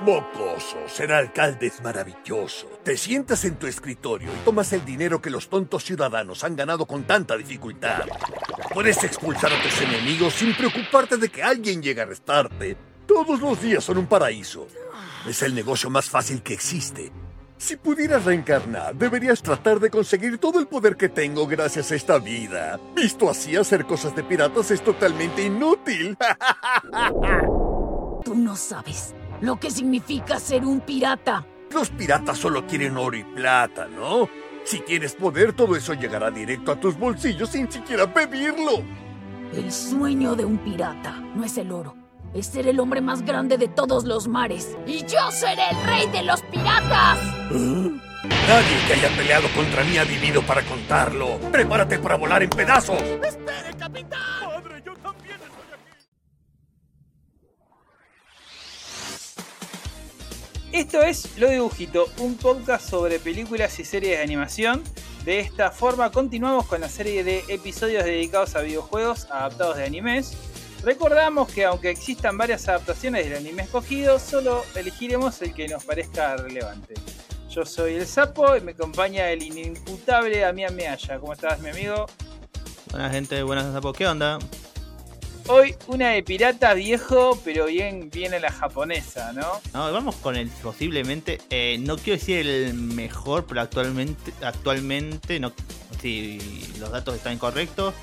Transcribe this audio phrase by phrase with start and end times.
[0.00, 2.68] Mocoso, ser alcalde es maravilloso.
[2.84, 6.86] Te sientas en tu escritorio y tomas el dinero que los tontos ciudadanos han ganado
[6.86, 8.04] con tanta dificultad.
[8.72, 12.76] Puedes expulsar a tus enemigos sin preocuparte de que alguien llegue a arrestarte.
[13.08, 14.68] Todos los días son un paraíso.
[15.26, 17.10] Es el negocio más fácil que existe.
[17.56, 22.18] Si pudieras reencarnar, deberías tratar de conseguir todo el poder que tengo gracias a esta
[22.18, 22.78] vida.
[22.94, 26.16] Visto así, hacer cosas de piratas es totalmente inútil.
[28.24, 31.44] Tú no sabes lo que significa ser un pirata.
[31.72, 34.28] Los piratas solo quieren oro y plata, ¿no?
[34.64, 38.82] Si tienes poder, todo eso llegará directo a tus bolsillos sin siquiera pedirlo.
[39.54, 41.94] El sueño de un pirata no es el oro,
[42.34, 44.76] es ser el hombre más grande de todos los mares.
[44.86, 47.18] Y yo seré el rey de los piratas.
[47.50, 51.38] Nadie que haya peleado contra mí ha vivido para contarlo.
[51.52, 53.00] Prepárate para volar en pedazos.
[53.00, 54.47] ¡Espere, capitán!
[60.72, 64.82] Esto es Lo Dibujito, un podcast sobre películas y series de animación.
[65.24, 70.36] De esta forma continuamos con la serie de episodios dedicados a videojuegos adaptados de animes.
[70.84, 76.36] Recordamos que aunque existan varias adaptaciones del anime escogido, solo elegiremos el que nos parezca
[76.36, 76.94] relevante.
[77.50, 81.18] Yo soy el Sapo y me acompaña el inimputable Damián Mealla.
[81.18, 82.06] ¿Cómo estás, mi amigo?
[82.90, 84.38] Buena gente, buenas Sapo, ¿qué onda?
[85.50, 89.60] Hoy una de pirata viejo, pero bien, bien a la japonesa, ¿no?
[89.72, 95.54] No, vamos con el posiblemente, eh, no quiero decir el mejor, pero actualmente, actualmente, no,
[96.02, 96.38] si
[96.78, 97.94] los datos están incorrectos,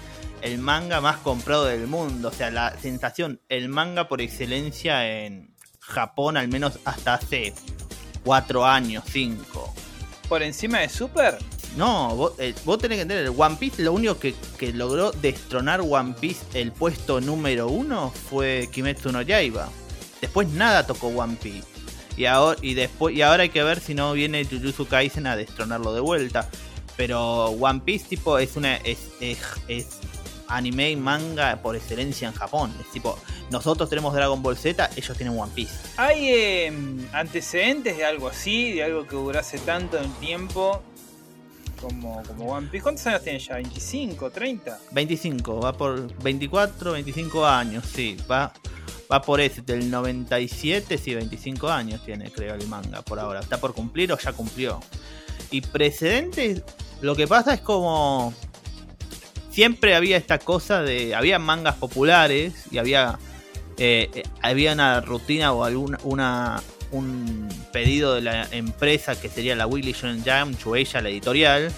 [0.41, 2.29] el manga más comprado del mundo.
[2.29, 7.53] O sea, la sensación, el manga por excelencia en Japón, al menos hasta hace
[8.23, 9.71] cuatro años, cinco.
[10.27, 11.37] ¿Por encima de Super?
[11.75, 15.81] No, vos, eh, vos tenés que entender, One Piece lo único que, que, logró destronar
[15.81, 19.69] One Piece el puesto número uno fue Kimetsu no Yaiba.
[20.21, 21.67] Después nada tocó One Piece.
[22.17, 25.35] Y ahora, y después, y ahora hay que ver si no viene Jujutsu Kaisen a
[25.35, 26.49] destronarlo de vuelta.
[26.95, 29.99] Pero One Piece tipo es una es, es, es
[30.47, 32.73] anime y manga por excelencia en Japón.
[32.80, 33.19] Es tipo,
[33.52, 35.73] nosotros tenemos Dragon Ball Z, ellos tienen One Piece.
[35.97, 36.73] ¿Hay eh,
[37.11, 40.81] antecedentes de algo así, de algo que durase tanto en tiempo
[41.87, 42.83] como, como One Piece?
[42.83, 43.59] ¿Cuántos años tiene ya?
[43.59, 44.79] ¿25, 30?
[44.91, 48.51] 25, va por 24, 25 años, sí, va.
[49.11, 53.39] Va por ese, del 97, sí, 25 años tiene, creo, el manga por ahora.
[53.39, 54.79] ¿Está por cumplir o ya cumplió?
[55.51, 56.63] Y precedentes,
[57.01, 58.33] lo que pasa es como
[59.52, 61.13] siempre había esta cosa de.
[61.13, 63.19] Había mangas populares y había.
[63.77, 69.67] Eh, había una rutina o alguna una, un pedido de la empresa que sería la
[69.67, 71.71] Weekly Shonen Jam, Shueisha, la editorial,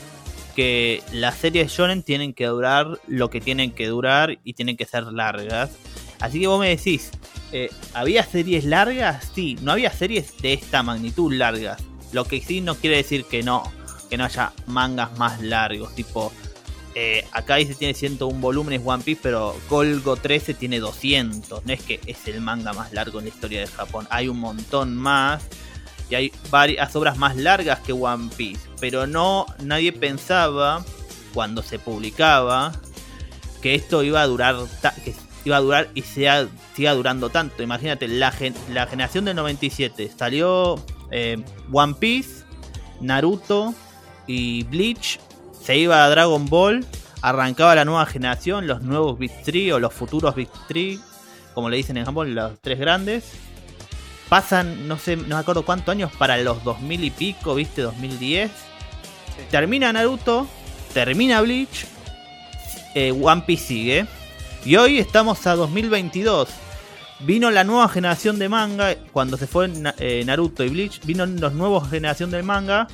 [0.55, 4.85] que las series shonen tienen que durar lo que tienen que durar y tienen que
[4.85, 5.71] ser largas.
[6.19, 7.11] Así que vos me decís,
[7.51, 9.31] eh, ¿había series largas?
[9.35, 11.81] Sí, no había series de esta magnitud largas.
[12.11, 13.71] Lo que sí no quiere decir que no,
[14.09, 16.33] que no haya mangas más largos, tipo
[16.99, 21.63] eh, acá dice tiene 101 volúmenes One Piece, pero Golgo 13 tiene 200.
[21.63, 24.07] No es que es el manga más largo en la historia de Japón.
[24.09, 25.43] Hay un montón más.
[26.09, 28.67] Y hay varias obras más largas que One Piece.
[28.79, 30.83] Pero no, nadie pensaba
[31.35, 32.71] cuando se publicaba
[33.61, 34.55] que esto iba a durar,
[35.05, 35.13] que
[35.45, 37.61] iba a durar y sea, siga durando tanto.
[37.61, 38.33] Imagínate, la,
[38.71, 41.37] la generación del 97 salió eh,
[41.71, 42.43] One Piece,
[43.01, 43.75] Naruto
[44.25, 45.19] y Bleach
[45.61, 46.85] se iba a Dragon Ball,
[47.21, 50.99] arrancaba la nueva generación, los nuevos Big 3 o los futuros Big 3,
[51.53, 53.31] como le dicen en Japón, los tres grandes.
[54.29, 58.51] Pasan, no sé, no me acuerdo cuántos años para los 2000 y pico, viste, 2010.
[58.51, 58.55] Sí.
[59.49, 60.47] Termina Naruto,
[60.93, 61.85] termina Bleach,
[62.93, 64.05] eh, One Piece sigue.
[64.65, 66.49] Y hoy estamos a 2022.
[67.21, 71.49] Vino la nueva generación de manga, cuando se fue eh, Naruto y Bleach, vino la
[71.49, 72.87] nueva generación del manga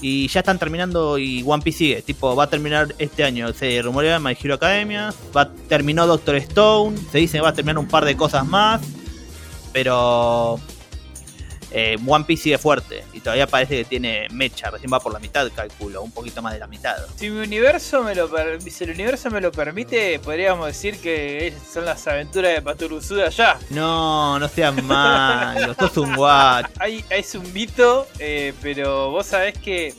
[0.00, 2.02] y ya están terminando y One Piece sigue.
[2.02, 3.52] Tipo, va a terminar este año.
[3.52, 5.12] Se rumorea My Hero Academia.
[5.36, 6.96] Va, terminó Doctor Stone.
[7.10, 8.80] Se dice que va a terminar un par de cosas más.
[9.72, 10.60] Pero
[11.70, 13.04] eh, One Piece sigue fuerte.
[13.12, 14.70] Y todavía parece que tiene mecha.
[14.70, 16.02] Recién va por la mitad, calculo.
[16.02, 16.96] Un poquito más de la mitad.
[17.16, 18.28] Si mi universo me lo
[18.58, 23.58] si el universo me lo permite, podríamos decir que son las aventuras de Paturuzuda allá.
[23.70, 25.74] No, no seas malo.
[25.74, 26.68] sos un guacho.
[26.78, 29.94] Hay, es un mito, eh, pero vos sabés que.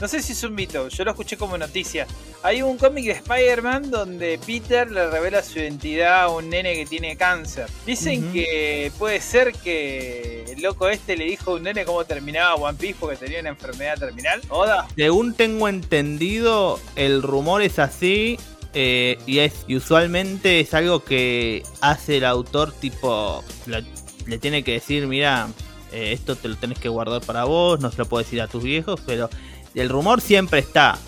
[0.00, 2.06] No sé si es un mito, yo lo escuché como noticia.
[2.42, 6.86] Hay un cómic de Spider-Man donde Peter le revela su identidad a un nene que
[6.86, 7.66] tiene cáncer.
[7.84, 8.32] Dicen uh -huh.
[8.32, 12.78] que puede ser que el loco este le dijo a un nene cómo terminaba One
[12.78, 14.40] Piece porque tenía una enfermedad terminal.
[14.48, 14.88] ¿Oda?
[14.96, 18.38] Según tengo entendido, el rumor es así.
[18.72, 23.44] Eh, y, es, y usualmente es algo que hace el autor tipo...
[23.66, 23.84] Le,
[24.26, 25.48] le tiene que decir, mira,
[25.92, 28.46] eh, esto te lo tenés que guardar para vos, no se lo puedes decir a
[28.46, 29.28] tus viejos, pero
[29.74, 30.98] el rumor siempre está.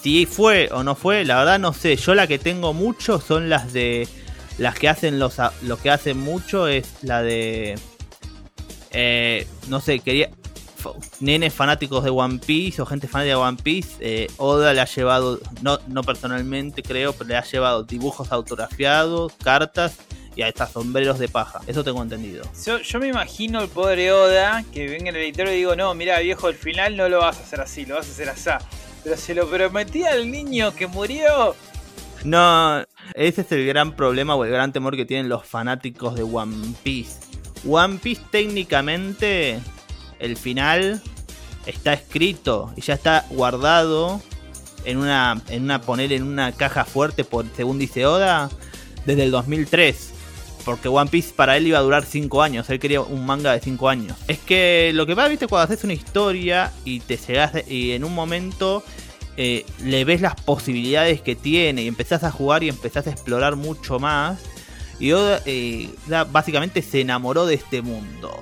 [0.00, 1.96] Si fue o no fue, la verdad no sé.
[1.96, 4.08] Yo la que tengo mucho son las de
[4.58, 7.76] las que hacen los lo que hacen mucho es la de
[8.90, 10.30] eh, no sé, quería
[11.20, 14.84] nenes fanáticos de One Piece o gente fanática de One Piece, eh, Oda le ha
[14.84, 19.96] llevado, no, no personalmente creo, pero le ha llevado dibujos autografiados, cartas
[20.36, 21.60] y a estas sombreros de paja.
[21.66, 22.44] Eso tengo entendido.
[22.64, 25.94] Yo, me imagino el poder de Oda que venga en el editor y digo, no,
[25.94, 28.50] mira viejo, al final no lo vas a hacer así, lo vas a hacer así.
[29.02, 31.54] Pero se lo prometí al niño que murió.
[32.24, 32.82] No,
[33.14, 36.74] ese es el gran problema o el gran temor que tienen los fanáticos de One
[36.82, 37.20] Piece.
[37.68, 39.60] One Piece técnicamente,
[40.18, 41.02] el final
[41.66, 44.22] está escrito y ya está guardado
[44.84, 48.50] en una, en una poner en una caja fuerte, por, según dice Oda,
[49.04, 50.13] desde el 2003.
[50.64, 52.70] Porque One Piece para él iba a durar 5 años.
[52.70, 54.16] Él quería un manga de 5 años.
[54.28, 58.04] Es que lo que pasa, viste, cuando haces una historia y te llegas y en
[58.04, 58.82] un momento
[59.36, 63.56] eh, le ves las posibilidades que tiene y empezás a jugar y empezás a explorar
[63.56, 64.38] mucho más.
[65.00, 65.90] Y Oda eh,
[66.30, 68.32] básicamente se enamoró de este mundo.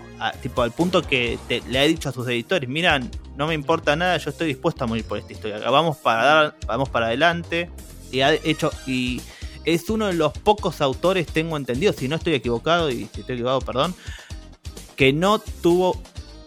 [0.43, 4.19] tipo al punto que le ha dicho a sus editores, miran, no me importa nada,
[4.19, 5.59] yo estoy dispuesto a morir por esta historia.
[5.71, 7.71] Vamos para dar, vamos para adelante.
[8.11, 8.71] Y ha hecho.
[8.87, 9.23] Y
[9.65, 13.35] es uno de los pocos autores, tengo entendido, si no estoy equivocado, y si estoy
[13.35, 13.95] equivocado, perdón,
[14.97, 16.01] que no tuvo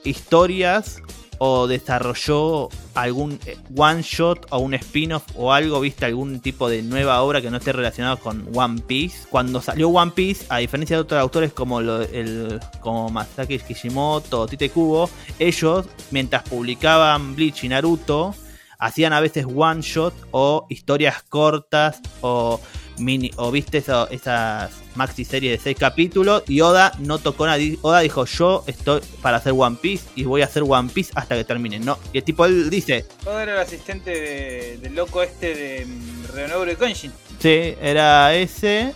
[0.04, 1.02] historias
[1.38, 6.82] o desarrolló algún eh, one shot o un spin-off o algo, viste, algún tipo de
[6.82, 9.28] nueva obra que no esté relacionado con One Piece.
[9.30, 14.70] Cuando salió One Piece, a diferencia de otros autores como, el, como Masaki Kishimoto Tite
[14.70, 15.10] Kubo,
[15.40, 18.34] ellos, mientras publicaban Bleach y Naruto,
[18.80, 22.60] hacían a veces one shot o historias cortas o
[22.98, 27.62] mini o viste esas maxi series de 6 capítulos y Oda no tocó nada.
[27.82, 31.36] Oda dijo, yo estoy para hacer One Piece y voy a hacer One Piece hasta
[31.36, 31.80] que termine.
[31.80, 33.06] No, y el tipo él dice...
[33.26, 37.12] Oda era el asistente del loco este de mm, Renobre Kenshin.
[37.40, 38.94] Sí, era ese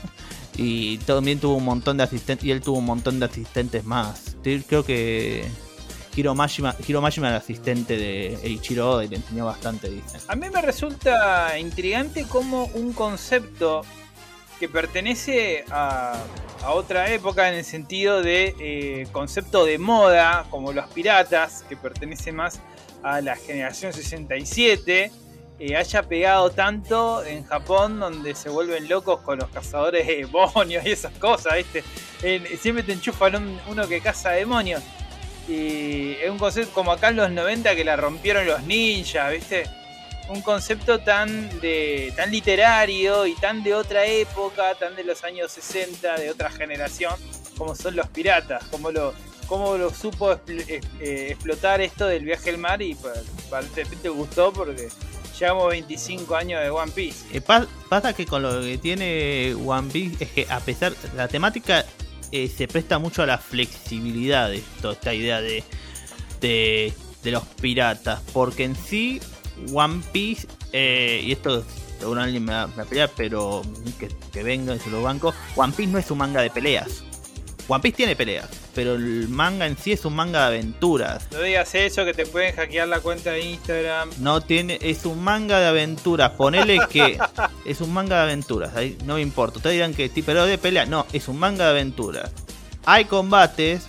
[0.57, 4.35] y también tuvo un montón de asistentes y él tuvo un montón de asistentes más.
[4.43, 5.45] Creo que
[6.15, 10.21] Hiro Mashima, Hiro Mashima era asistente de Eiichiro Oda y le enseñó bastante, dicen.
[10.27, 13.83] A mí me resulta intrigante como un concepto
[14.59, 16.21] que pertenece a,
[16.67, 22.33] otra época en el sentido de eh, concepto de moda, como los piratas, que pertenece
[22.33, 22.59] más
[23.01, 25.11] a la generación 67,
[25.59, 30.85] eh, haya pegado tanto en Japón, donde se vuelven locos con los cazadores de demonios
[30.85, 31.83] y esas cosas, ¿viste?
[32.57, 34.83] siempre te enchufan uno que caza demonios.
[35.49, 39.63] Y es un concepto como acá en los 90 que la rompieron los ninjas, ¿viste?
[40.27, 45.51] Un concepto tan de tan literario y tan de otra época, tan de los años
[45.51, 47.15] 60, de otra generación,
[47.57, 49.15] como son los piratas, como lo,
[49.47, 50.81] cómo lo supo eh,
[51.31, 53.17] explotar esto del viaje al mar y pues,
[53.75, 54.87] repente gustó porque
[55.39, 57.25] llevamos 25 años de One Piece.
[57.35, 61.83] Eh, pasa que con lo que tiene One Piece es que a pesar la temática
[62.31, 65.63] eh, se presta mucho a la flexibilidad de esto, esta idea de,
[66.41, 66.93] de,
[67.31, 68.21] los piratas.
[68.33, 69.19] Porque en sí,
[69.73, 71.63] One Piece, eh, y esto
[71.99, 73.61] seguro alguien me va, a pelear, pero
[73.99, 75.33] que, que venga y se lo banco.
[75.55, 77.03] One Piece no es un manga de peleas.
[77.67, 78.49] One Piece tiene peleas,
[78.79, 81.27] pero el manga en sí es un manga de aventuras.
[81.33, 84.09] No digas eso, que te pueden hackear la cuenta de Instagram.
[84.19, 86.31] No tiene, es un manga de aventuras.
[86.31, 87.19] Ponele que
[87.65, 88.73] es un manga de aventuras.
[88.77, 89.57] Ahí no me importa.
[89.57, 90.85] Ustedes dirán que sí, pero de pelea.
[90.85, 92.31] No, es un manga de aventuras.
[92.85, 93.85] Hay combates.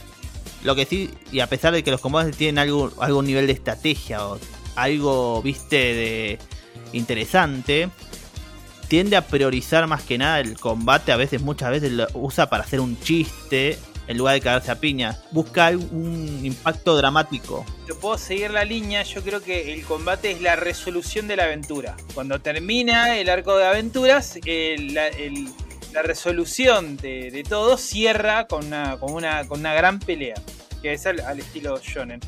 [0.64, 3.52] Lo que sí, y a pesar de que los combates tienen algún, algún nivel de
[3.52, 4.40] estrategia o
[4.74, 6.38] algo, viste, de
[6.92, 7.90] interesante,
[8.88, 11.12] tiende a priorizar más que nada el combate.
[11.12, 13.78] A veces, muchas veces lo usa para hacer un chiste
[14.10, 15.16] en lugar de cagarse a piña.
[15.30, 17.64] Busca un impacto dramático.
[17.86, 19.04] Yo puedo seguir la línea.
[19.04, 21.96] Yo creo que el combate es la resolución de la aventura.
[22.12, 29.46] Cuando termina el arco de aventuras, la resolución de, todo cierra con una, con, una,
[29.46, 30.34] con una gran pelea.
[30.82, 32.18] Que es al, al estilo shonen.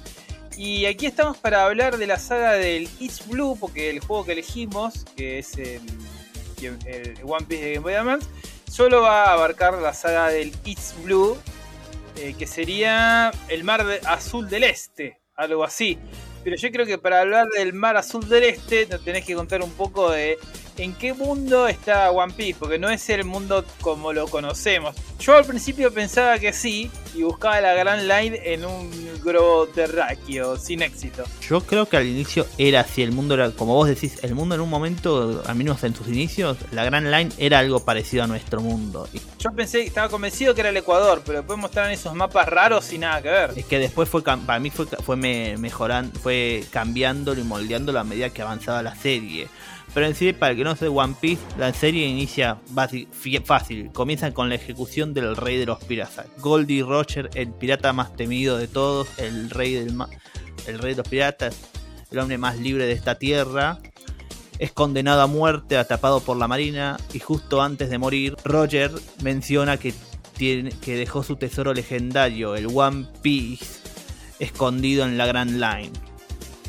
[0.56, 4.32] Y aquí estamos para hablar de la saga del East Blue, porque el juego que
[4.32, 5.80] elegimos, que es el
[6.86, 8.28] el One Piece de Game Boy Advance,
[8.70, 11.36] solo va a abarcar la saga del East Blue,
[12.16, 15.98] eh, que sería el mar azul del este, algo así.
[16.44, 19.70] Pero yo creo que para hablar del mar azul del este, tenés que contar un
[19.72, 20.38] poco de
[20.82, 24.96] en qué mundo está One Piece, porque no es el mundo como lo conocemos.
[25.20, 28.90] Yo al principio pensaba que sí, y buscaba la Grand Line en un
[29.22, 31.22] globo terráqueo, sin éxito.
[31.48, 34.56] Yo creo que al inicio era así, el mundo era, como vos decís, el mundo
[34.56, 38.26] en un momento, al menos en sus inicios, la Grand Line era algo parecido a
[38.26, 39.08] nuestro mundo.
[39.38, 42.98] Yo pensé, estaba convencido que era el Ecuador, pero después mostraron esos mapas raros y
[42.98, 43.52] nada que ver.
[43.56, 48.30] Es que después fue, para mí fue, fue mejorando, fue cambiándolo y moldeándolo a medida
[48.30, 49.48] que avanzaba la serie.
[49.94, 52.58] Pero en sí, para el que no sea One Piece, la serie inicia
[53.44, 53.90] fácil.
[53.92, 56.26] Comienza con la ejecución del rey de los piratas.
[56.38, 59.94] Goldie Roger, el pirata más temido de todos, el rey, del
[60.66, 61.56] el rey de los piratas,
[62.10, 63.78] el hombre más libre de esta tierra.
[64.58, 66.96] Es condenado a muerte, atrapado por la marina.
[67.12, 68.90] Y justo antes de morir, Roger
[69.22, 69.92] menciona que,
[70.36, 73.66] tiene, que dejó su tesoro legendario, el One Piece,
[74.38, 76.11] escondido en la Grand Line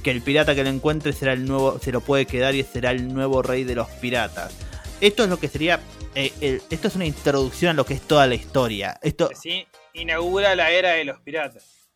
[0.03, 2.91] que el pirata que lo encuentre será el nuevo, se lo puede quedar y será
[2.91, 4.53] el nuevo rey de los piratas.
[5.01, 5.79] Esto es lo que sería,
[6.13, 8.99] eh, esto es una introducción a lo que es toda la historia.
[9.01, 11.87] Esto sí, inaugura la era de los piratas.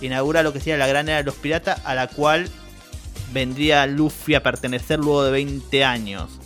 [0.00, 2.48] Inaugura lo que sería la gran era de los piratas a la cual
[3.32, 6.38] vendría Luffy a pertenecer luego de 20 años.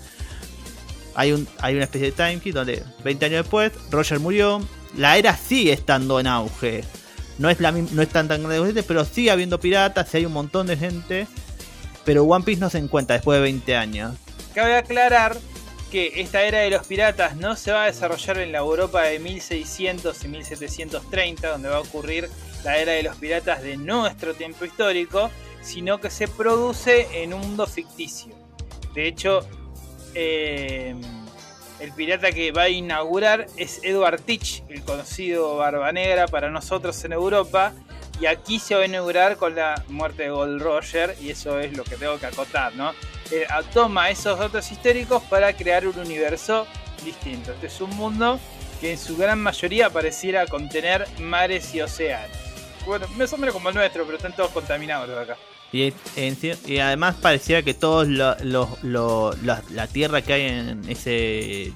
[1.14, 4.60] Hay, un, hay una especie de time key donde 20 años después Roger murió.
[4.96, 6.84] La era sigue estando en auge
[7.38, 10.66] no es, la, no es tan tan grande, pero sigue habiendo piratas, hay un montón
[10.66, 11.26] de gente.
[12.04, 14.14] Pero One Piece no se encuentra después de 20 años.
[14.54, 15.36] Cabe aclarar
[15.90, 19.18] que esta era de los piratas no se va a desarrollar en la Europa de
[19.18, 22.28] 1600 y 1730, donde va a ocurrir
[22.64, 25.30] la era de los piratas de nuestro tiempo histórico,
[25.62, 28.34] sino que se produce en un mundo ficticio.
[28.94, 29.46] De hecho,
[30.14, 30.94] eh,
[31.80, 37.02] el pirata que va a inaugurar es Edward Teach, el conocido Barba Negra para nosotros
[37.04, 37.72] en Europa.
[38.20, 41.76] Y aquí se va a inaugurar con la muerte de Gold Roger, y eso es
[41.76, 42.92] lo que tengo que acotar, ¿no?
[43.30, 46.66] Eh, toma esos datos históricos para crear un universo
[47.04, 47.52] distinto.
[47.52, 48.40] Este es un mundo
[48.80, 52.36] que en su gran mayoría pareciera contener mares y océanos.
[52.86, 55.36] Bueno, más o como el nuestro, pero están todos contaminados acá.
[55.72, 55.92] Y,
[56.80, 58.36] además parecía que todos la,
[59.92, 61.72] tierra que hay en ese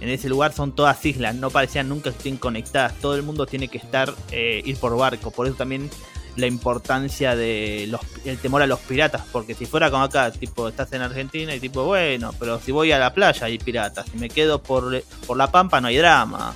[0.00, 2.94] en ese lugar son todas islas, no parecían nunca que estén conectadas.
[3.00, 5.90] Todo el mundo tiene que estar eh, ir por barco, por eso también
[6.36, 10.68] la importancia de los, el temor a los piratas, porque si fuera como acá, tipo
[10.68, 14.16] estás en Argentina y tipo bueno, pero si voy a la playa hay piratas, si
[14.16, 16.54] me quedo por, por la pampa no hay drama.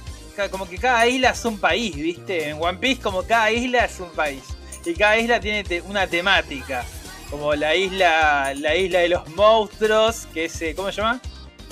[0.51, 2.49] Como que cada isla es un país, ¿viste?
[2.49, 4.43] En One Piece como cada isla es un país
[4.85, 6.85] y cada isla tiene una temática.
[7.31, 11.21] Como la isla, la isla de los monstruos, que es, eh, ¿cómo se llama?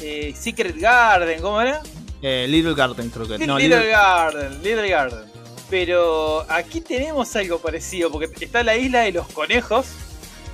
[0.00, 1.82] Eh, Secret Garden, ¿cómo era?
[2.22, 3.46] Eh, Little Garden creo que.
[3.46, 5.30] No, Little, Garden, Little Garden.
[5.68, 9.86] Pero aquí tenemos algo parecido, porque está la isla de los conejos,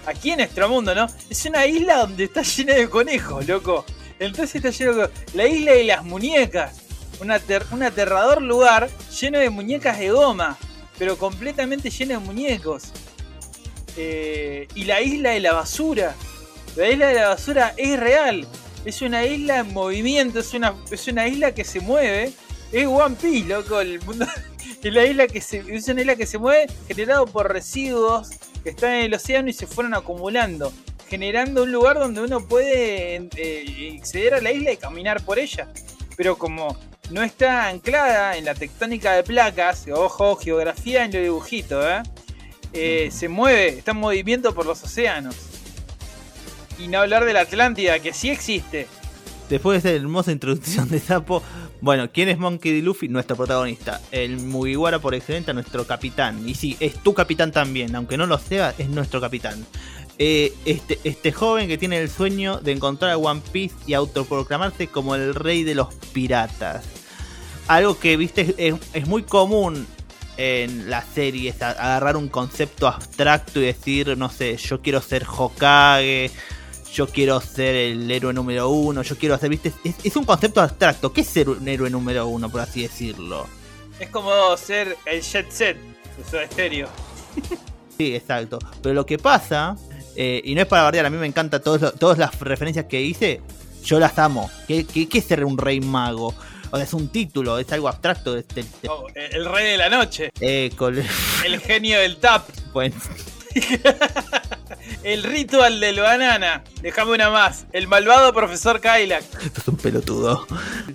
[0.07, 1.07] aquí en nuestro mundo, ¿no?
[1.29, 3.85] Es una isla donde está llena de conejos, loco.
[4.19, 5.11] Entonces está lleno de...
[5.35, 6.83] La isla de las muñecas.
[7.21, 7.31] un
[7.83, 8.89] aterrador lugar
[9.21, 10.57] lleno de muñecas de goma
[10.99, 12.93] pero completamente llena de muñecos.
[13.97, 16.15] Eh, y la isla de la basura.
[16.77, 18.47] La isla de la basura es real.
[18.85, 22.33] Es una isla en movimiento, es una, es una isla que se mueve.
[22.73, 23.81] Es One Piece, loco.
[24.81, 28.29] Es, la isla que se, es una isla que se mueve generado por residuos
[28.63, 30.73] que están en el océano y se fueron acumulando.
[31.09, 35.69] Generando un lugar donde uno puede eh, acceder a la isla y caminar por ella.
[36.17, 36.79] Pero como
[37.11, 42.03] no está anclada en la tectónica de placas, ojo, geografía en lo dibujito, ¿eh?
[42.73, 43.09] ¿eh?
[43.11, 45.37] se mueve, está en movimiento por los océanos.
[46.79, 48.87] Y no hablar de la Atlántida, que sí existe.
[49.49, 51.43] Después de esta hermosa introducción de Sapo,
[51.81, 52.83] bueno, ¿quién es Monkey D.
[52.83, 53.09] Luffy?
[53.09, 54.01] Nuestro protagonista.
[54.13, 56.47] El Mugiwara por excelencia, nuestro capitán.
[56.47, 59.65] Y sí, es tu capitán también, aunque no lo sea, es nuestro capitán.
[60.19, 64.89] Eh, este, este joven que tiene el sueño de encontrar a One Piece y autoproclamarse
[64.89, 66.98] como el rey de los piratas
[67.69, 69.87] algo que, viste, es, muy común
[70.37, 76.31] en las series, agarrar un concepto abstracto y decir, no sé, yo quiero ser Hokage,
[76.93, 79.73] yo quiero ser el héroe número uno, yo quiero hacer, viste,
[80.03, 81.13] es, un concepto abstracto.
[81.13, 83.47] ¿Qué es ser un héroe número uno, por así decirlo?
[84.01, 85.77] Es como ser el jet set,
[86.19, 86.89] eso es estéreo.
[87.99, 88.59] sí, exacto.
[88.83, 89.77] Pero lo que pasa,
[90.17, 93.43] eh, y no es para bardear, a mí me encanta todas las referencias que hice,
[93.85, 94.51] yo las amo.
[94.67, 96.35] ¿Qué, qué, qué es ser un rey mago?
[96.71, 98.37] O sea, es un título, es algo abstracto.
[98.37, 100.31] Este, oh, el rey de la noche.
[100.41, 100.71] Eh,
[101.45, 102.49] el genio del tap.
[102.73, 102.93] Pues.
[105.03, 106.65] el ritual del banana.
[106.83, 107.67] Déjame una más.
[107.73, 109.25] El malvado profesor Kylak.
[109.43, 110.47] Esto es un pelotudo.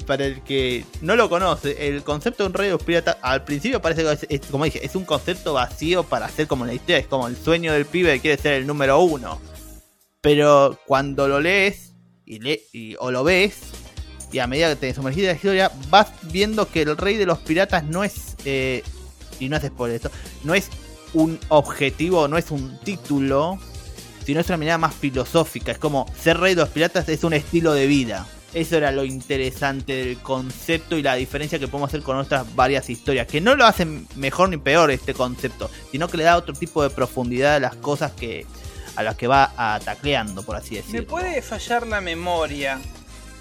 [0.06, 3.44] Para el que no lo conoce, el concepto de un rey de los piratas al
[3.44, 6.98] principio parece que es, como dije, es un concepto vacío para hacer como la historia.
[7.00, 9.42] Es como el sueño del pibe que quiere ser el número uno.
[10.22, 11.94] Pero cuando lo lees,
[12.26, 13.58] y, le, y- o lo ves,
[14.34, 17.28] y a medida que te sumergís en la historia, vas viendo que el rey de
[17.28, 18.84] los piratas no es, eh,
[19.40, 20.12] y no es spoiler esto,
[20.44, 20.70] no es
[21.14, 23.60] un objetivo, no es un título,
[24.26, 25.72] sino es una mirada más filosófica.
[25.72, 28.28] Es como ser rey de los piratas es un estilo de vida.
[28.56, 32.90] Eso era lo interesante del concepto y la diferencia que podemos hacer con otras varias
[32.90, 33.28] historias.
[33.28, 36.82] Que no lo hacen mejor ni peor este concepto, sino que le da otro tipo
[36.82, 38.46] de profundidad a las cosas que
[38.96, 41.02] a las que va a tacleando, por así decirlo.
[41.02, 42.80] Me puede fallar la memoria,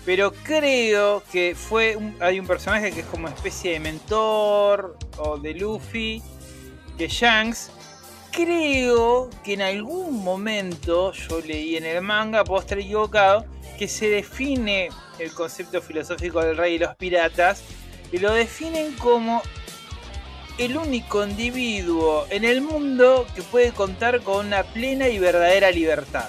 [0.04, 5.38] pero creo que fue un- hay un personaje que es como especie de mentor o
[5.38, 6.22] de Luffy,
[6.98, 7.70] que Shanks.
[8.32, 13.44] Creo que en algún momento yo leí en el manga, puedo estar equivocado,
[13.78, 17.62] que se define el concepto filosófico del rey y los piratas
[18.10, 19.42] y lo definen como
[20.58, 26.28] el único individuo en el mundo que puede contar con una plena y verdadera libertad.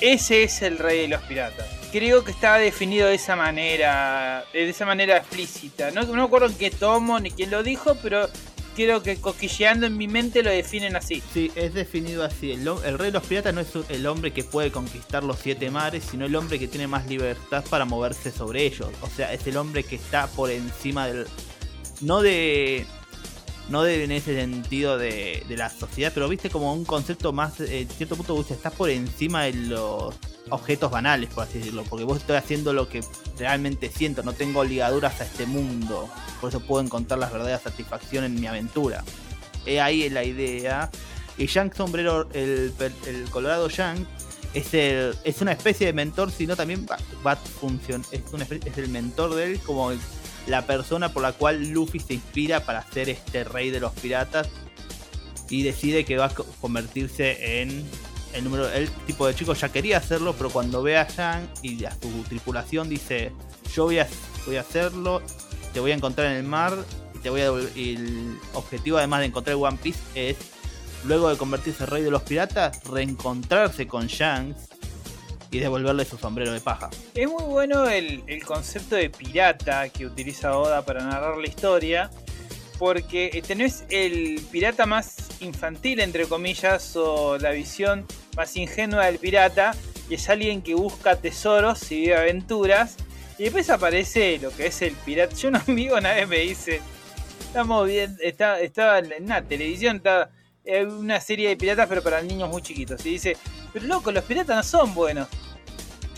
[0.00, 1.75] Ese es el rey de los piratas.
[1.92, 5.90] Creo que está definido de esa manera, de esa manera explícita.
[5.90, 8.28] No, no me acuerdo en qué tomo ni quién lo dijo, pero
[8.76, 11.22] creo que cosquilleando en mi mente lo definen así.
[11.32, 12.52] Sí, es definido así.
[12.52, 16.04] El, rey de los piratas no es el hombre que puede conquistar los siete mares,
[16.10, 18.90] sino el hombre que tiene más libertad para moverse sobre ellos.
[19.00, 21.26] O sea, es el hombre que está por encima del...
[22.02, 22.86] No de...
[23.70, 27.58] No de, en ese sentido de, de la sociedad, pero viste como un concepto más,
[27.60, 30.14] eh, en cierto punto, estás por encima de los
[30.50, 33.02] objetos banales, por así decirlo, porque vos estoy haciendo lo que
[33.38, 36.08] realmente siento, no tengo ligaduras a este mundo,
[36.40, 39.02] por eso puedo encontrar la verdadera satisfacción en mi aventura.
[39.64, 40.90] He ahí la idea.
[41.38, 42.72] Y Yank Sombrero, el,
[43.06, 44.06] el Colorado Yank,
[44.54, 48.22] es, es una especie de mentor, sino también va, va a funcion- es,
[48.64, 49.92] es el mentor de él, como
[50.46, 54.48] la persona por la cual Luffy se inspira para ser este rey de los piratas
[55.50, 57.84] y decide que va a co- convertirse en
[58.36, 58.68] el número.
[58.70, 62.22] El tipo de chico ya quería hacerlo, pero cuando ve a Yank y a su
[62.28, 63.32] tripulación dice:
[63.74, 64.08] Yo voy a,
[64.46, 65.22] voy a hacerlo,
[65.72, 66.74] te voy a encontrar en el mar
[67.14, 70.36] y te voy a y el objetivo además de encontrar One Piece es
[71.04, 74.68] luego de convertirse en rey de los piratas reencontrarse con Shanks
[75.50, 76.90] y devolverle su sombrero de paja.
[77.14, 82.10] Es muy bueno el, el concepto de pirata que utiliza Oda para narrar la historia,
[82.78, 89.74] porque tenés el pirata más infantil, entre comillas, o la visión más ingenua del pirata,
[90.08, 92.96] y es alguien que busca tesoros y vive aventuras,
[93.38, 95.34] y después aparece lo que es el pirata.
[95.34, 96.80] Yo un amigo una vez me dice,
[97.40, 100.30] estamos bien, está, estaba en una televisión, estaba
[100.98, 103.36] una serie de piratas, pero para niños muy chiquitos, y dice,
[103.72, 105.28] pero loco, los piratas no son buenos.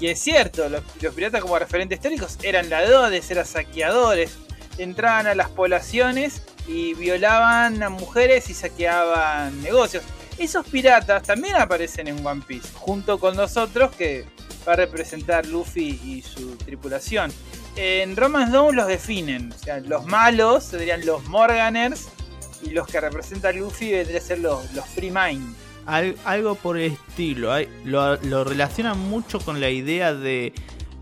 [0.00, 4.38] Y es cierto, los, los piratas como referentes históricos eran ladrones, eran saqueadores,
[4.78, 10.04] entraban a las poblaciones y violaban a mujeres y saqueaban negocios.
[10.38, 14.24] Esos piratas también aparecen en One Piece, junto con nosotros que
[14.68, 17.32] va a representar Luffy y su tripulación.
[17.74, 22.08] En Romance Dawn los definen, o sea, los malos serían los Morganers
[22.62, 25.54] y los que representa Luffy vendrían a ser los, los Free Mind.
[25.86, 27.52] Al- algo por el estilo.
[27.84, 30.52] lo relacionan mucho con la idea de.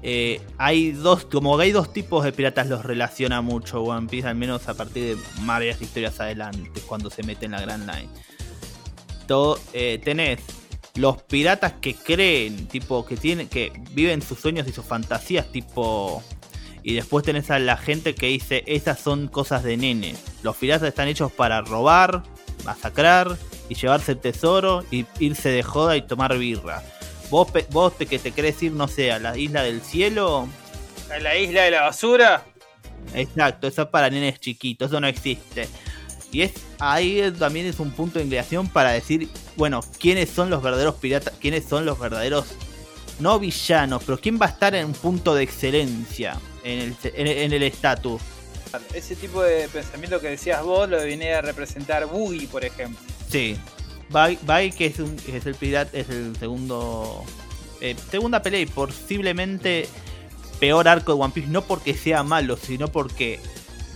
[0.09, 4.37] Eh, hay dos, como hay dos tipos de piratas, los relaciona mucho One Piece, al
[4.37, 8.09] menos a partir de varias historias adelante, cuando se mete en la Grand Line.
[9.27, 10.39] To- eh, tenés
[10.95, 16.23] los piratas que creen, tipo, que tienen, que viven sus sueños y sus fantasías, tipo.
[16.85, 20.15] Y después tenés a la gente que dice, esas son cosas de nene.
[20.45, 22.23] Los piratas están hechos para robar,
[22.65, 23.37] masacrar
[23.69, 26.85] y llevarse el tesoro y irse de joda y tomar birra.
[27.31, 30.47] Vos, vos te, que te querés ir, no sé, a la isla del cielo.
[31.15, 32.45] A la isla de la basura,
[33.15, 35.69] Exacto, eso es para nenes chiquitos, eso no existe.
[36.33, 40.63] Y es ahí también es un punto de inclinación para decir, bueno, quiénes son los
[40.63, 42.47] verdaderos piratas, quiénes son los verdaderos,
[43.21, 47.27] no villanos, pero quién va a estar en un punto de excelencia en el en-
[47.29, 48.21] en el estatus.
[48.93, 52.99] ese tipo de pensamiento que decías vos lo viene a representar Boogie, por ejemplo.
[53.31, 53.57] Sí.
[54.11, 57.25] Bai, Bai, que es, un- el pirata, es el segundo.
[57.81, 59.89] eh, segunda pelea y posiblemente
[60.61, 61.49] peor arco de One Piece.
[61.49, 63.41] No porque sea malo, sino porque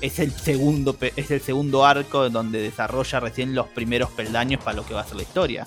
[0.01, 4.77] es el segundo, es el segundo arco en donde desarrolla recién los primeros peldaños para
[4.77, 5.67] lo que va a ser la historia.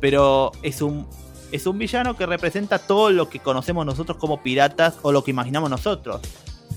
[0.00, 1.06] Pero es un.
[1.52, 5.32] Es un villano que representa todo lo que conocemos nosotros como piratas o lo que
[5.32, 6.20] imaginamos nosotros.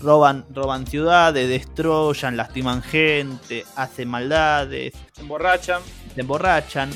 [0.04, 5.82] Roban, roban ciudades, destruyan, lastiman gente, hacen maldades, Se emborrachan.
[6.14, 6.92] se emborrachan,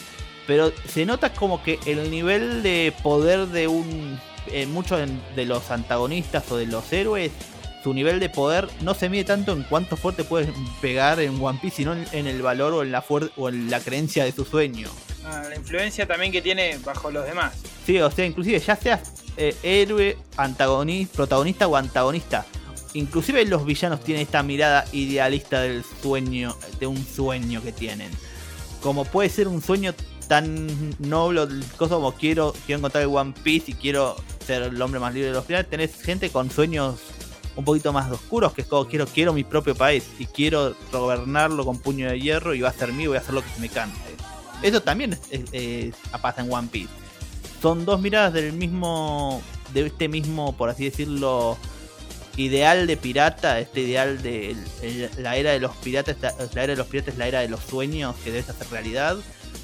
[0.45, 4.19] pero se nota como que el nivel de poder de un
[4.51, 4.99] en muchos
[5.35, 7.31] de los antagonistas o de los héroes,
[7.83, 10.49] su nivel de poder no se mide tanto en cuánto fuerte puedes
[10.81, 14.25] pegar en One Piece, sino en, el valor o en la o en la creencia
[14.25, 14.89] de su sueño.
[15.25, 17.53] Ah, la influencia también que tiene bajo los demás.
[17.85, 22.45] Sí, o sea, inclusive ya seas eh, héroe, antagonista, protagonista o antagonista.
[22.93, 28.11] Inclusive los villanos tienen esta mirada idealista del sueño, de un sueño que tienen.
[28.81, 29.93] Como puede ser un sueño
[30.27, 31.47] tan noble,
[31.77, 35.35] como quiero, quiero encontrar el One Piece y quiero ser el hombre más libre de
[35.35, 36.95] los piratas, tenés gente con sueños
[37.55, 41.65] un poquito más oscuros, que es como quiero, quiero mi propio país y quiero gobernarlo
[41.65, 43.67] con puño de hierro y va a ser mío, voy a hacer lo que me
[43.67, 43.97] cante.
[44.61, 46.89] Eso también es, pasa en One Piece.
[47.61, 49.41] Son dos miradas del mismo,
[49.73, 51.57] de este mismo, por así decirlo,
[52.37, 54.55] ideal de pirata, este ideal de
[55.17, 56.15] la era de los piratas,
[56.53, 59.17] la era de los piratas es la era de los sueños que debes hacer realidad,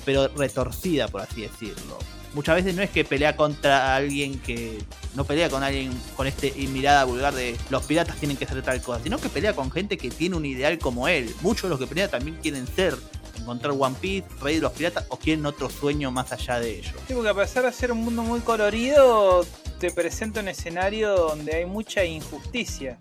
[0.04, 2.00] pero retorcida, por así decirlo
[2.34, 4.80] muchas veces no es que pelea contra alguien que
[5.16, 8.82] no pelea con alguien con este mirada vulgar de los piratas tienen que hacer tal
[8.82, 11.34] cosa, sino que pelea con gente que tiene un ideal como él.
[11.42, 12.96] Muchos de los que pelean también quieren ser
[13.38, 16.96] encontrar One Piece, Rey de los Piratas o quieren otro sueño más allá de ellos.
[17.08, 19.46] Sí, porque a pesar de ser un mundo muy colorido,
[19.84, 22.98] te presenta un escenario donde hay mucha injusticia.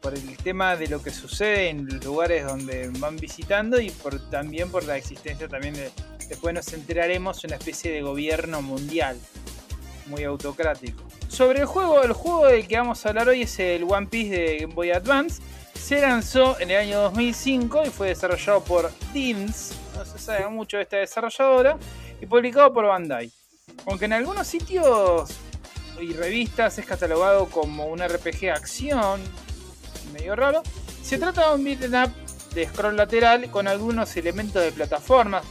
[0.00, 3.92] por el tema de lo que sucede en los lugares donde van visitando y
[4.28, 5.92] también por la existencia también de,
[6.28, 9.16] después nos enteraremos, una especie de gobierno mundial,
[10.06, 11.04] muy autocrático.
[11.28, 14.36] Sobre el juego, el juego del que vamos a hablar hoy es el One Piece
[14.36, 15.40] de Game Boy Advance.
[15.74, 20.76] Se lanzó en el año 2005 y fue desarrollado por DIMS, no se sabe mucho
[20.76, 21.78] de esta desarrolladora,
[22.20, 23.30] y publicado por Bandai.
[23.86, 25.30] Aunque en algunos sitios
[26.00, 29.20] y revistas es catalogado como un RPG acción,
[30.12, 30.62] medio raro,
[31.02, 32.12] se trata de un beat'em up
[32.54, 35.44] de scroll lateral con algunos elementos de plataformas,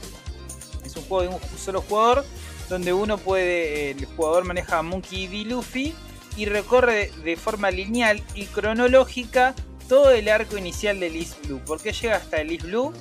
[0.98, 2.26] un juego de un solo jugador
[2.70, 5.50] donde uno puede, el jugador maneja a Monkey D.
[5.50, 5.94] Luffy
[6.36, 9.56] y recorre de forma lineal y cronológica
[9.88, 11.62] todo el arco inicial de East Blue.
[11.66, 12.94] ¿Por qué llega hasta el East Blue?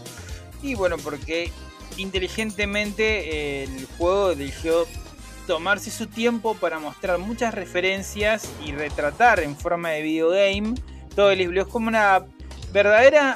[0.63, 1.51] Y bueno, porque
[1.97, 4.87] inteligentemente el juego eligió
[5.47, 10.75] tomarse su tiempo para mostrar muchas referencias y retratar en forma de videogame
[11.15, 11.63] todo el Blue.
[11.63, 12.25] Es como una
[12.73, 13.33] verdadera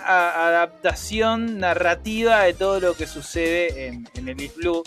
[0.48, 4.82] adaptación narrativa de todo lo que sucede en, el East Blue.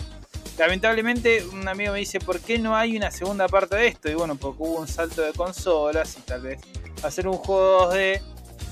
[0.58, 4.08] Lamentablemente un amigo me dice, ¿por qué no hay una segunda parte de esto?
[4.08, 6.60] Y bueno, porque hubo un salto de consolas y tal vez
[7.02, 8.22] hacer un juego 2D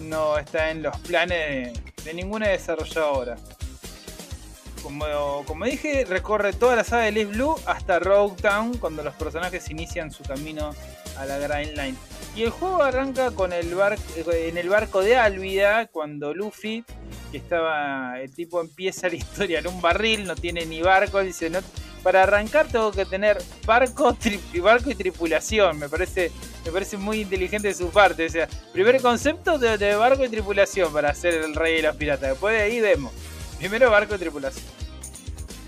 [0.01, 1.73] no está en los planes
[2.05, 3.37] de, ninguna desarrolladora.
[4.83, 9.71] Como, dije, recorre toda la saga de East Blue hasta Rogue Town cuando los personajes
[9.71, 10.75] inician su camino
[11.17, 11.95] a la Grand Line.
[12.35, 13.77] Y el juego arranca con el
[14.33, 16.85] en el barco de Álvida, cuando Luffy,
[17.31, 21.51] que estaba, el tipo empieza la historia en un barril, no tiene ni barco, dice,
[22.03, 24.17] para arrancar tengo que tener barco,
[24.63, 26.31] barco y tripulación, me parece,
[26.65, 30.29] me parece muy inteligente de su parte, o sea, primer concepto de, de barco y
[30.29, 33.13] tripulación para ser el rey de los piratas, después de ahí vemos,
[33.63, 34.65] primero barco y tripulación.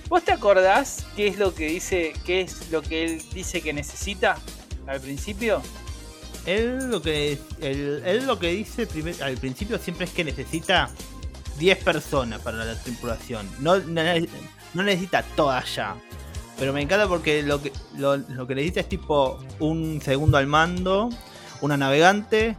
[0.08, 3.72] ¿Vos te acordás qué es lo que dice, qué es lo que él dice que
[3.72, 4.36] necesita
[4.88, 5.62] al principio?
[6.44, 8.88] Él lo que, él, lo que dice
[9.22, 10.90] al principio siempre es que necesita
[11.60, 13.48] 10 personas para la tripulación.
[13.60, 14.02] No, no,
[14.82, 15.94] necesita todas ya.
[16.58, 21.10] Pero me encanta porque lo que, lo, que necesita es tipo un segundo al mando,
[21.60, 22.56] una navegante,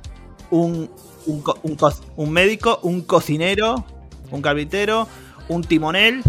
[0.49, 0.89] un,
[1.25, 1.77] un, un,
[2.15, 3.85] un médico, un cocinero,
[4.31, 5.07] un carpintero,
[5.47, 6.23] un timonel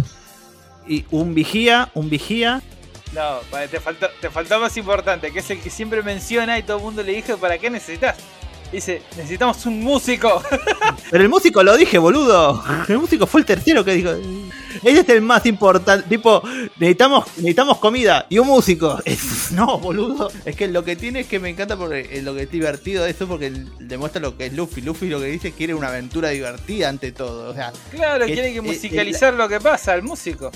[0.86, 2.62] y un vigía, un vigía
[3.12, 3.38] no,
[3.70, 6.82] te faltó, te faltó más importante, que es el que siempre menciona y todo el
[6.82, 8.16] mundo le dice, ¿para qué necesitas?
[8.72, 10.42] Dice, necesitamos un músico.
[11.10, 12.62] Pero el músico lo dije, boludo.
[12.88, 14.10] El músico fue el tercero que dijo.
[14.82, 16.08] Ese es el más importante.
[16.08, 16.42] Tipo,
[16.78, 19.00] necesitamos, necesitamos comida y un músico.
[19.52, 20.30] no, boludo.
[20.44, 23.10] Es que lo que tiene es que me encanta porque lo que es divertido de
[23.10, 24.82] eso porque demuestra lo que es Luffy.
[24.82, 27.50] Luffy lo que dice quiere una aventura divertida ante todo.
[27.50, 30.50] O sea, claro, quiere que musicalizar lo que pasa, el músico.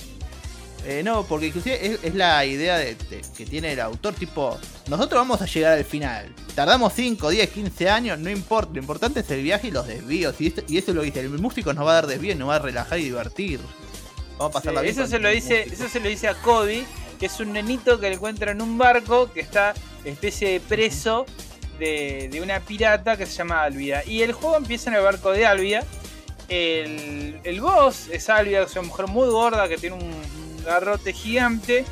[0.87, 2.97] Eh, no, porque inclusive es, la idea de,
[3.37, 6.35] que tiene el autor, tipo, nosotros vamos a llegar al final.
[6.55, 10.41] Tardamos 5, 10, 15 años, no importa, lo importante es el viaje y los desvíos.
[10.41, 12.61] Y, y eso lo dice, el músico nos va a dar desvíos, nos va a
[12.61, 13.61] relajar y divertir.
[14.39, 14.93] Vamos a pasar la vida.
[14.93, 16.87] Eso se lo dice, eso se lo dice a Cody,
[17.19, 21.27] que es un nenito que encuentra en un barco que está especie de preso
[21.79, 24.03] de, una pirata que se llama Alvida.
[24.05, 25.85] Y el juego empieza en el barco de Alvida.
[26.49, 31.85] El, el boss es Alvida, es una mujer muy gorda que tiene un, garrote gigante,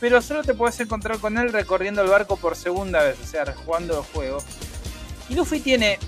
[0.00, 3.44] pero solo te puedes encontrar con él recorriendo el barco por segunda vez, o sea,
[3.64, 4.38] jugando el juego.
[5.28, 5.98] Y Luffy tiene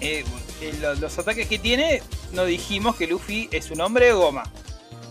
[0.00, 0.24] eh,
[0.60, 4.44] eh, los, ataques que tiene, no dijimos que Luffy es un hombre de goma.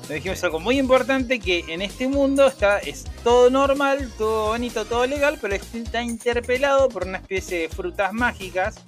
[0.02, 4.86] Nos dijimos algo muy importante que en este mundo está es todo normal, todo bonito,
[4.86, 8.82] todo legal, pero está interpelado por una especie de frutas mágicas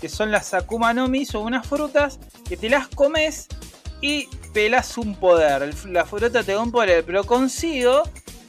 [0.00, 3.48] que son las Akuma no son unas frutas que te las comes
[4.00, 5.74] y pelas un poder.
[5.84, 8.04] La fruta te da un poder, pero consigo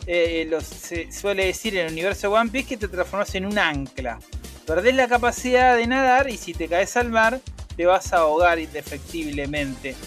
[0.06, 4.17] eh, se suele decir en el universo One Piece que te transformas en un ancla.
[4.65, 7.41] Perdés la capacidad de nadar y si te caes al mar
[7.76, 9.98] te vas a ahogar indefectiblemente.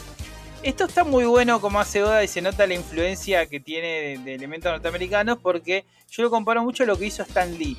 [0.62, 4.34] Esto está muy bueno como hace Oda y se nota la influencia que tiene de,
[4.36, 7.76] elementos norteamericanos porque yo lo comparo mucho a lo que hizo Stan Lee.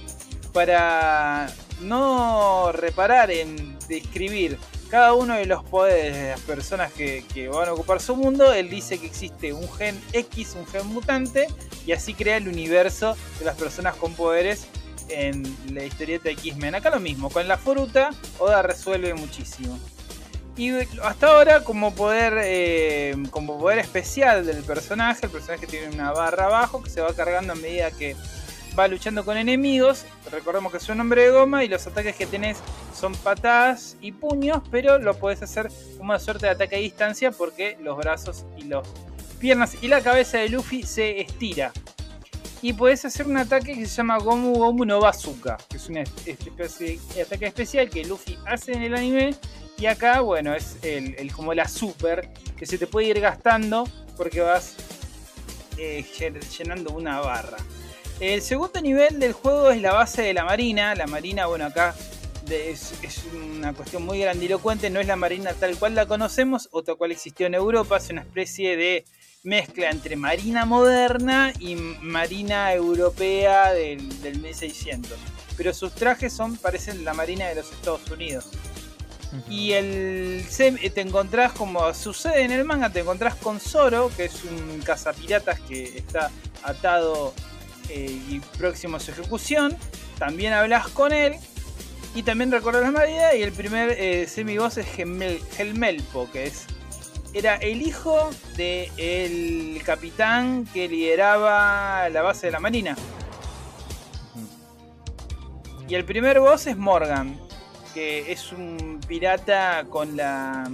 [0.53, 4.59] Para no reparar en describir
[4.91, 8.69] cada uno de los poderes de las personas que, van a ocupar su mundo, él
[8.69, 11.47] dice que existe un gen X, un gen mutante,
[11.87, 14.67] y así crea el universo de las personas con poderes
[15.07, 16.75] en la historieta de X-Men.
[16.75, 19.79] Acá lo mismo, con la fruta, Oda resuelve muchísimo.
[20.57, 26.11] Y hasta ahora, como poder, eh, como poder especial del personaje, el personaje tiene una
[26.11, 28.17] barra abajo que se va cargando a medida que
[28.77, 30.05] va luchando con enemigos.
[30.31, 32.57] Recordemos que es un hombre de goma y los ataques que tenés
[32.93, 37.31] son patadas y puños, pero lo puedes hacer como una suerte de ataque a distancia
[37.31, 38.87] porque los brazos y las
[39.39, 41.71] piernas y la cabeza de Luffy se estira.
[42.61, 47.21] Y puedes hacer un ataque que se llama Gomu Gomu no Bazooka, que es de
[47.21, 49.35] ataque especial que Luffy hace en el anime.
[49.79, 54.41] Y acá, bueno, es el, como la super que se te puede ir gastando porque
[54.41, 54.75] vas
[55.79, 56.05] eh,
[56.55, 57.57] llenando una barra.
[58.21, 60.93] El segundo nivel del juego es la base de la marina.
[60.93, 61.95] La marina, bueno, acá
[62.47, 62.93] es,
[63.33, 64.91] una cuestión muy grandilocuente.
[64.91, 67.97] No es la marina tal cual la conocemos o tal cual existió en Europa.
[67.97, 69.05] Es una especie de
[69.41, 75.17] mezcla entre marina moderna y marina europea del, 1600.
[75.57, 78.49] Pero sus trajes son parecen la marina de los Estados Unidos.
[79.49, 80.45] Y el
[80.93, 85.59] te encontrás, como sucede en el manga, te encontrás con Zoro, que es un cazapiratas
[85.61, 86.29] que está
[86.61, 87.33] atado
[87.91, 89.77] eh, y próximo a su ejecución.
[90.17, 91.35] También hablas con él.
[92.13, 93.35] Y también recorres la vida.
[93.35, 96.65] Y el primer eh, es Helmelpo, que es,
[97.33, 102.95] era el hijo del capitán que lideraba la base de la marina.
[105.87, 107.37] Y el primer boss es Morgan,
[107.93, 110.69] que es un pirata con la,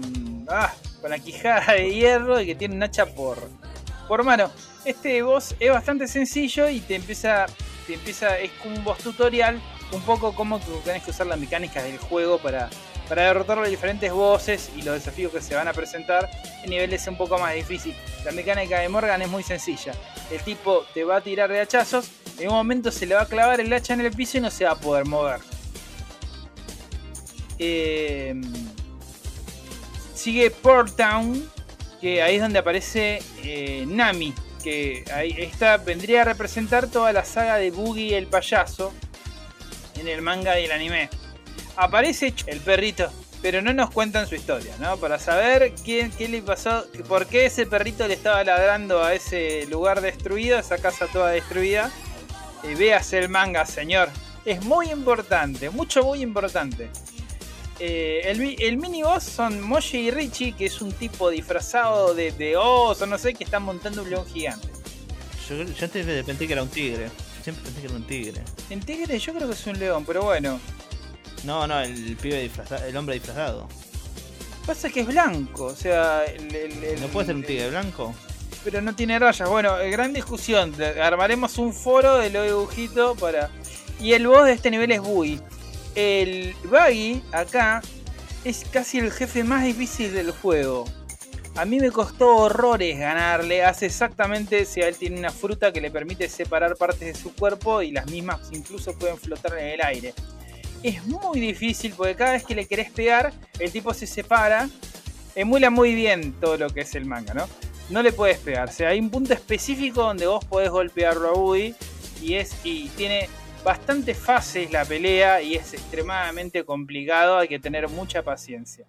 [0.47, 3.49] ah, con la quijada de hierro y que tiene un hacha por,
[4.08, 4.52] por mano.
[4.86, 7.46] Este boss es bastante sencillo y te empieza,
[7.86, 11.39] te empieza, es como un boss tutorial, un poco como tú tenés que usar las
[11.39, 12.70] mecánicas del juego para,
[13.08, 16.30] para derrotar los diferentes bosses y los desafíos que se van a presentar
[16.63, 17.96] en niveles un poco más difícil.
[18.26, 19.93] La mecánica de Morgan es muy sencilla.
[20.32, 23.26] El tipo te va a tirar de hachazos, en un momento se le va a
[23.26, 25.39] clavar el hacha en el piso y no se va a poder mover.
[27.60, 28.39] Eh,
[30.13, 31.50] sigue Port Town,
[32.01, 34.33] que ahí es donde aparece eh, Nami,
[34.63, 38.93] que ahí esta vendría a representar toda la saga de Boogie el payaso
[39.99, 41.10] en el manga y el anime.
[41.75, 44.97] Aparece el perrito, pero no nos cuentan su historia, ¿no?
[44.97, 49.65] Para saber quién, qué le pasó, por qué ese perrito le estaba ladrando a ese
[49.67, 51.91] lugar destruido, esa casa toda destruida.
[52.63, 54.10] Y veas el manga, señor.
[54.43, 56.89] Es muy importante, mucho muy importante.
[57.79, 58.21] Eh,
[58.59, 63.05] el, mini boss son Moshi y Richie, que es un tipo disfrazado de, de oso,
[63.05, 64.67] no sé, que están montando un león gigante.
[65.47, 67.09] Yo, yo antes pensé que era un tigre.
[67.43, 68.41] Siempre pensé que era un tigre.
[68.69, 70.59] En tigre yo creo que es un león, pero bueno.
[71.43, 73.67] No, no, el pibe disfrazado, el hombre disfrazado.
[74.65, 76.25] Pasa que es blanco, o sea,
[76.99, 78.13] ¿No puede ser un tigre blanco?
[78.65, 79.47] Pero no tiene rayas.
[79.47, 80.73] Bueno, eh, gran discusión.
[81.01, 83.49] Armaremos un foro de lo dibujito para.
[84.01, 85.39] Y el boss de este nivel es Bui.
[85.97, 87.81] El Buggy acá
[88.45, 90.86] es casi el jefe más difícil del juego.
[91.55, 93.63] A mí me costó horrores ganarle.
[93.63, 97.81] Hace exactamente si él tiene una fruta que le permite separar partes de su cuerpo
[97.81, 100.13] y las mismas incluso pueden flotar en el aire.
[100.83, 104.69] Es muy difícil porque cada vez que le querés pegar, el tipo se separa.
[105.33, 107.49] Emula muy bien todo lo que es el manga, ¿no?
[107.89, 108.69] No le puedes pegar.
[108.69, 111.73] O sea, hay un punto específico donde vos podés golpearlo a Woody
[112.21, 113.27] y es y tiene
[113.63, 118.86] bastante fácil la pelea y es extremadamente complicado, hay que tener mucha paciencia.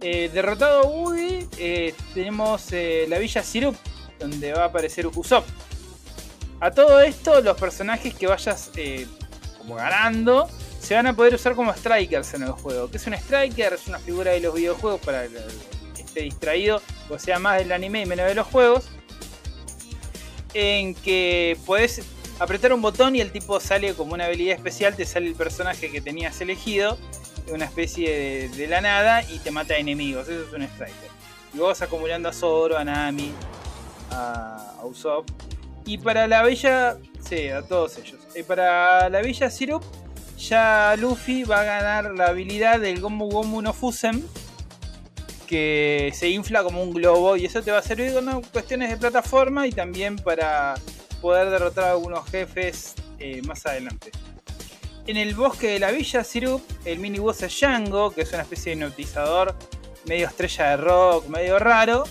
[0.00, 3.76] Eh, derrotado Woody, eh, tenemos eh, la villa Sirup,
[4.18, 5.46] donde va a aparecer Usopp.
[6.60, 8.70] A todo esto, los personajes que vayas
[9.58, 10.48] como ganando
[10.80, 12.90] se van a poder usar como strikers en el juego.
[12.90, 13.72] ¿Qué es un striker?
[13.72, 15.38] Es una figura de los videojuegos para que
[15.98, 18.88] esté distraído, o sea, más del anime y menos de los juegos.
[20.52, 22.02] En que puedes
[22.38, 25.90] apretar un botón y el tipo sale como una habilidad especial, te sale el personaje
[25.90, 26.98] que tenías elegido,
[27.52, 30.28] una especie de, la nada, y te mata enemigos.
[30.28, 31.10] Eso es un striker.
[31.52, 33.32] Y vos vas acumulando a Zoro, a Nami,
[34.10, 35.28] a, Usopp.
[35.86, 36.96] Y para la bella.
[37.20, 38.20] Sí, a todos ellos.
[38.34, 39.82] Y para la bella Sirup,
[40.38, 44.26] ya Luffy va a ganar la habilidad del Gomu Gomu no Fusen.
[45.46, 47.36] Que se infla como un globo.
[47.36, 50.74] Y eso te va a servir con cuestiones de plataforma y también para
[51.24, 54.10] poder derrotar a algunos jefes eh, más adelante.
[55.06, 58.76] En el bosque de la villa Sirup, el miniboss es Django, que es una especie
[58.76, 59.56] de hipnotizador
[60.04, 62.04] medio estrella de rock, medio raro.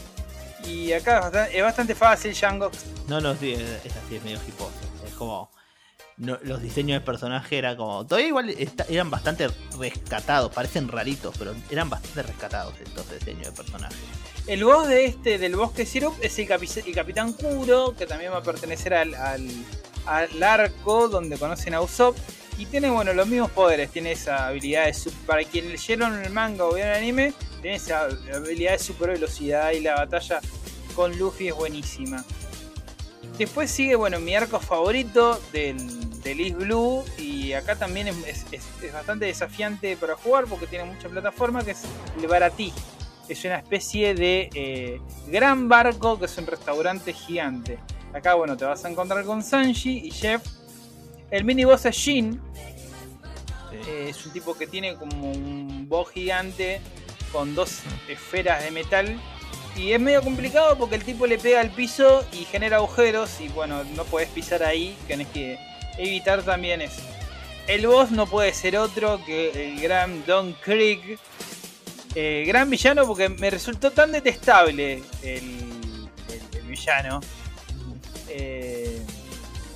[0.65, 2.71] Y acá es bastante, fácil, Django.
[3.07, 4.71] No, no, es así, es medio hiposo.
[5.05, 5.51] Es como.
[6.17, 8.07] los diseños de personaje eran como.
[8.07, 8.55] Todavía igual
[8.89, 9.47] eran bastante
[9.77, 13.95] rescatados, parecen raritos, pero eran bastante rescatados estos diseños de personaje.
[14.45, 18.31] El boss de este, del bosque Sirup, es el, capi- el Capitán Kuro, que también
[18.33, 19.15] va a pertenecer al,
[20.43, 22.17] arco donde conocen a Usopp.
[22.57, 23.89] Y tiene, bueno, los mismos poderes.
[23.89, 24.93] Tiene esa habilidad de...
[24.93, 28.01] su- Para quienes leyeron el manga o vieron el anime, tiene esa
[28.35, 30.39] habilidad de super velocidad y la batalla
[30.93, 32.23] con Luffy es buenísima.
[33.37, 37.03] Después sigue, bueno, mi arco favorito del, del Blue.
[37.17, 41.83] Y acá también es- es bastante desafiante para jugar porque tiene mucha plataforma, que es
[42.21, 42.73] el Baratí.
[43.27, 47.79] Es una especie de eh, gran barco que es un restaurante gigante.
[48.13, 50.43] Acá, bueno, te vas a encontrar con Sanji y Jeff.
[51.31, 52.39] El mini boss es Jin.
[53.87, 56.79] Eh, es un tipo que tiene como un boss gigante
[57.31, 59.19] con dos esferas de metal.
[59.75, 63.41] Y es medio complicado porque el tipo le pega al piso y genera agujeros.
[63.41, 64.95] Y bueno, no puedes pisar ahí.
[65.07, 65.57] Tienes que
[65.97, 67.01] evitar también eso.
[67.67, 71.17] El boss no puede ser otro que el gran Don Krieg.
[72.15, 77.21] Eh, gran villano porque me resultó tan detestable el, el- villano.
[78.29, 78.99] Eh,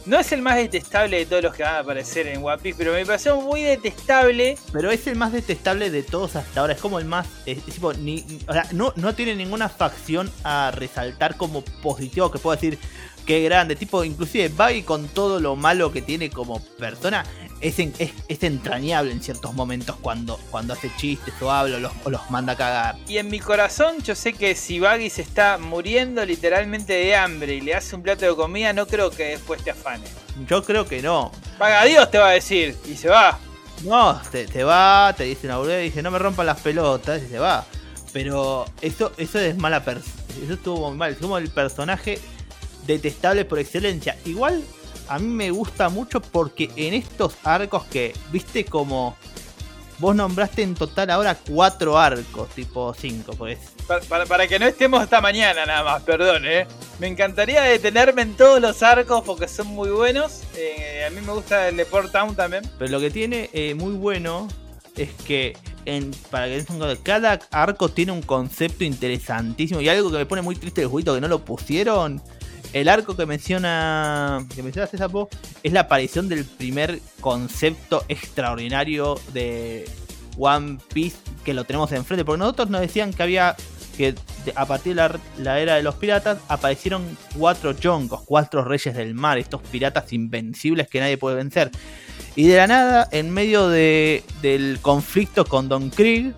[0.06, 2.78] no es el más detestable de todos los que van a aparecer en One Piece,
[2.78, 4.58] pero me pareció muy detestable.
[4.72, 6.74] Pero es el más detestable de todos hasta ahora.
[6.74, 7.28] Es como el más.
[7.46, 12.56] tipo, ni, o sea, no, no tiene ninguna facción a resaltar como positivo que pueda
[12.56, 12.80] decir
[13.28, 13.76] que grande.
[13.76, 17.24] Tipo, inclusive Buggy con todo lo malo que tiene como persona.
[17.60, 21.80] Es, en- es, es entrañable en ciertos momentos cuando, cuando hace chistes o habla o
[21.80, 22.96] los, o los manda a cagar.
[23.08, 27.56] Y en mi corazón yo sé que si Baggy se está muriendo literalmente de hambre
[27.56, 30.06] y le hace un plato de comida, no creo que después te afane.
[30.48, 31.32] Yo creo que no.
[31.58, 33.40] Paga Dios te va a decir y se va.
[33.84, 37.28] No, te, te va, te dice una boludez, dice no me rompan las pelotas y
[37.28, 37.66] se va.
[38.14, 40.14] Pero eso, eso es mala persona.
[40.44, 41.12] Eso estuvo muy mal.
[41.14, 42.20] Es como el personaje
[42.88, 44.18] detestable por excelencia.
[44.26, 44.64] Igual
[45.10, 49.16] a mí me gusta mucho porque en estos arcos que, viste como
[50.00, 53.58] vos nombraste en total ahora cuatro arcos, tipo cinco, pues.
[53.88, 56.68] Para, para- para que no estemos hasta mañana nada más, perdón, eh.
[57.00, 60.42] Me encantaría detenerme en todos los arcos porque son muy buenos.
[60.56, 62.64] Eh, a mí me gusta el de Port Town también.
[62.78, 64.48] Pero lo que tiene eh, muy bueno
[64.96, 66.66] es que en, para que
[67.02, 71.14] cada arco tiene un concepto interesantísimo y algo que me pone muy triste del jueguito
[71.16, 72.22] que no lo pusieron.
[72.74, 75.30] El arco que menciona que menciona César Po
[75.64, 79.90] es la aparición del primer concepto extraordinario de
[80.38, 82.26] One Piece que lo tenemos enfrente.
[82.26, 83.56] Porque nosotros nos decían que había
[83.98, 84.14] que
[84.56, 89.16] a partir de la, la era de los piratas aparecieron cuatro yonkos, cuatro reyes del
[89.16, 91.72] mar, estos piratas invencibles que nadie puede vencer.
[92.36, 96.36] Y de la nada, en medio de, del conflicto con Don Krieg,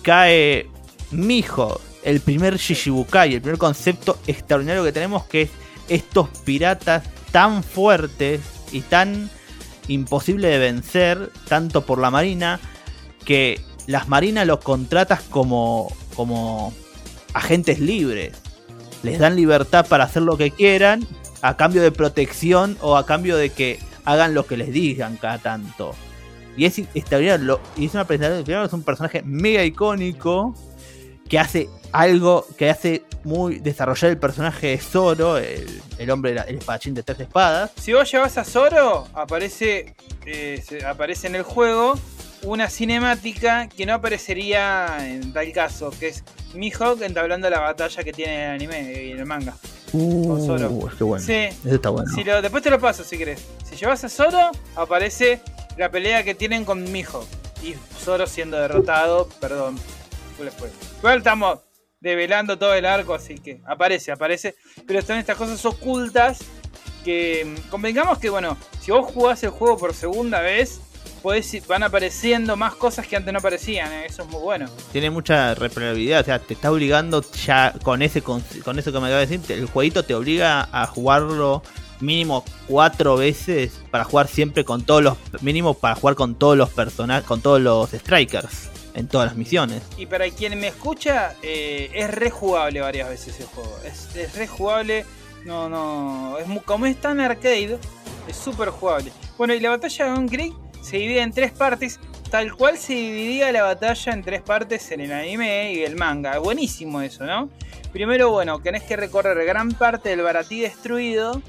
[0.00, 0.66] cae
[1.10, 5.50] Mijo, el primer Shishibukai, el primer concepto extraordinario que tenemos, que es
[5.90, 8.40] estos piratas tan fuertes
[8.72, 9.28] y tan
[9.88, 12.60] imposible de vencer, tanto por la marina,
[13.26, 16.72] que las marinas los contratas como, como
[17.34, 18.32] agentes libres.
[19.02, 21.06] Les dan libertad para hacer lo que quieran,
[21.42, 25.36] a cambio de protección o a cambio de que hagan lo que les digan cada
[25.38, 25.94] tanto.
[26.56, 28.64] Y es y es una presentación.
[28.64, 30.54] Es un personaje mega icónico
[31.28, 36.58] que hace algo que hace muy desarrollar el personaje de Zoro, el, el hombre, el
[36.58, 37.70] espadachín de tres espadas.
[37.76, 39.94] Si vos llevas a Zoro, aparece,
[40.26, 41.98] eh, se- aparece en el juego
[42.44, 48.12] una cinemática que no aparecería en tal caso, que es Mihawk entablando la batalla que
[48.12, 49.54] tiene en el anime y en el manga.
[49.90, 50.68] Con Zoro.
[50.70, 51.24] Uh, qué bueno.
[51.24, 52.10] Sí, Eso está bueno.
[52.14, 53.42] si lo- después te lo paso si querés.
[53.68, 55.40] Si llevas a Zoro, aparece
[55.76, 57.26] la pelea que tienen con Mihawk.
[57.62, 59.76] Y Zoro siendo derrotado, perdón.
[60.38, 60.76] Full spoiler.
[60.98, 61.58] Igual estamos
[62.00, 64.54] develando todo el arco, así que aparece, aparece.
[64.86, 66.38] Pero están estas cosas ocultas
[67.04, 70.80] que mm, convengamos que, bueno, si vos jugás el juego por segunda vez,
[71.22, 73.92] podés van apareciendo más cosas que antes no aparecían.
[73.92, 74.06] ¿eh?
[74.06, 74.66] Eso es muy bueno.
[74.92, 79.00] Tiene mucha replayabilidad, o sea, te está obligando ya con ese con, con eso que
[79.00, 81.62] me acabas de decir, el jueguito te obliga a jugarlo
[82.00, 86.70] mínimo cuatro veces para jugar siempre con todos los mínimo para jugar con todos los
[86.70, 89.82] personajes, con todos los strikers en todas las misiones.
[89.96, 93.76] Y para quien me escucha, eh, es rejugable varias veces el juego.
[93.84, 95.04] Es, rejugable.
[95.44, 96.36] No, no.
[96.38, 97.78] Es como es tan arcade,
[98.26, 99.12] es súper jugable.
[99.36, 102.00] Bueno, y la batalla de Don Krieg se divide en tres partes.
[102.30, 106.38] Tal cual se dividía la batalla en tres partes en el anime y el manga.
[106.38, 107.48] Buenísimo eso, ¿no?
[107.90, 111.40] Primero, bueno, tenés que recorrer gran parte del Baratí destruido.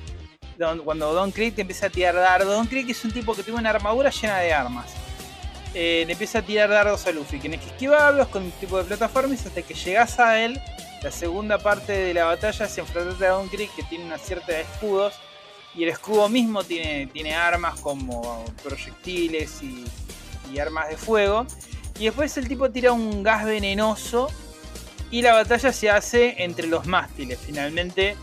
[0.86, 2.56] cuando Don Krieg te empieza a tirar dardos.
[2.56, 5.09] Don Krieg es un tipo que tiene una armadura llena de armas.
[5.74, 7.40] Eh, le empieza a tirar dardos a Luffy.
[7.40, 10.60] Tienes que esquivarlos con un tipo de plataformas hasta que llegas a él.
[11.04, 14.54] La segunda parte de la batalla es enfrentarte a Don Krieg que tiene una cierta
[14.54, 15.14] de escudos.
[15.76, 19.86] Y el escudo mismo tiene, tiene armas como proyectiles y,
[20.52, 21.46] y armas de fuego.
[22.00, 24.30] Y después el tipo tira un gas venenoso
[25.12, 27.38] y la batalla se hace entre los mástiles.
[27.46, 28.16] Finalmente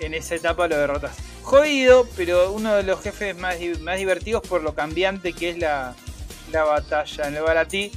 [0.00, 1.16] en esa etapa lo derrotas.
[1.42, 5.94] Jodido, pero uno de los jefes más, más divertidos por lo cambiante que es la,
[6.50, 7.92] la batalla en el Baratí.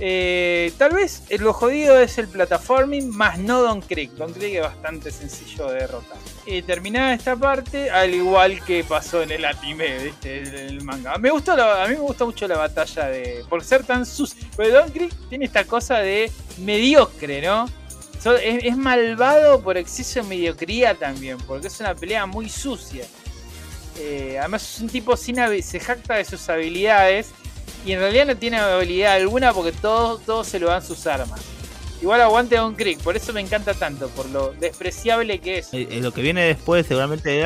[0.00, 4.12] Eh, tal vez lo jodido es el plataforming, más no Don Creek.
[4.12, 6.18] Don Creek es bastante sencillo de derrotar.
[6.66, 10.66] Terminada esta parte, al igual que pasó en el anime, ¿viste?
[10.66, 11.18] El, manga.
[11.18, 13.44] Me gustó a mí me gusta mucho la batalla de.
[13.48, 14.34] Por ser tan sus.
[14.56, 17.66] Pero Don Creek tiene esta cosa de mediocre, ¿no?
[18.36, 23.04] es, malvado por exceso de mediocría también, porque es una pelea muy sucia.
[23.96, 27.32] Eh, además es un tipo sin se jacta de sus habilidades
[27.84, 31.40] y en realidad no tiene habilidad alguna porque todos todo se lo dan sus armas.
[32.00, 35.74] Igual aguante a un Creek, por eso me encanta tanto, por lo despreciable que es.
[35.74, 37.42] Eh, eh, lo que viene después seguramente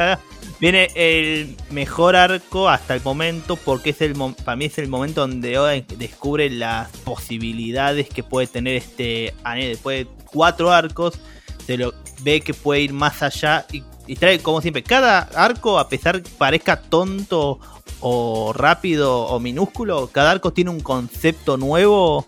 [0.61, 4.14] viene el mejor arco hasta el momento porque es el
[4.45, 9.68] para mí es el momento donde Oda descubre las posibilidades que puede tener este anime
[9.68, 11.18] después de cuatro arcos
[11.66, 15.78] se lo ve que puede ir más allá y, y trae como siempre cada arco
[15.78, 17.59] a pesar que parezca tonto
[18.03, 22.26] o rápido o minúsculo cada arco tiene un concepto nuevo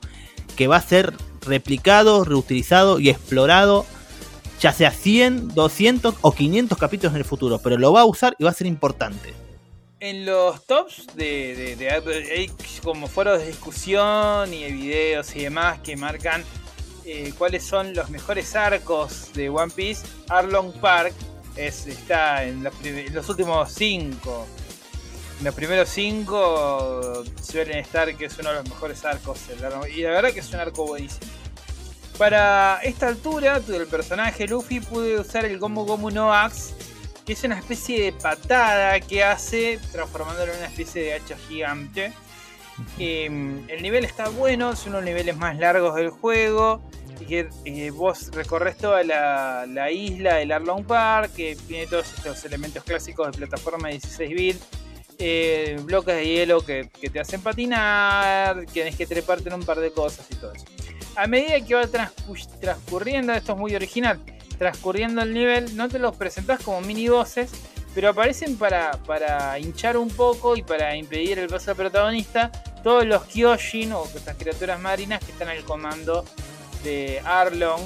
[0.56, 1.12] que va a ser
[1.42, 3.84] replicado, reutilizado y explorado,
[4.60, 8.36] ya sea 100, 200 o 500 capítulos en el futuro, pero lo va a usar
[8.38, 9.34] y va a ser importante.
[10.00, 11.76] En los tops de,
[12.34, 12.50] hay
[12.82, 16.44] como foros de discusión y de videos y demás que marcan
[17.04, 21.14] eh, cuáles son los mejores arcos de One Piece, Arlong Park
[21.56, 24.46] es, está en los, en los últimos 5
[25.42, 29.40] los primeros cinco suelen estar que es uno de los mejores arcos.
[29.94, 31.26] Y la verdad que es un arco buenísimo.
[32.18, 36.72] Para esta altura, el personaje Luffy pude usar el Gomu Gomu no Axe,
[37.26, 42.12] que es una especie de patada que hace, transformándolo en una especie de hacha gigante.
[42.98, 46.80] Em, el nivel está bueno, es uno de los niveles más largos del juego.
[47.26, 52.44] Que eh, vos recorres toda la, la, isla del Arlong Park, que tiene todos estos
[52.44, 54.83] elementos clásicos de plataforma 16 bits
[55.18, 59.90] eh, bloques de hielo que, te hacen patinar, tienes que treparte en un par de
[59.90, 60.64] cosas y todo eso.
[61.16, 64.20] A medida que va transcurriendo, esto es muy original,
[64.58, 67.50] transcurriendo el nivel, no te los presentás como mini bosses,
[67.94, 72.50] pero aparecen para, para hinchar un poco y para impedir el paso al protagonista
[72.82, 76.24] todos los Kyojin o estas criaturas marinas que están al comando
[76.82, 77.80] de Arlong,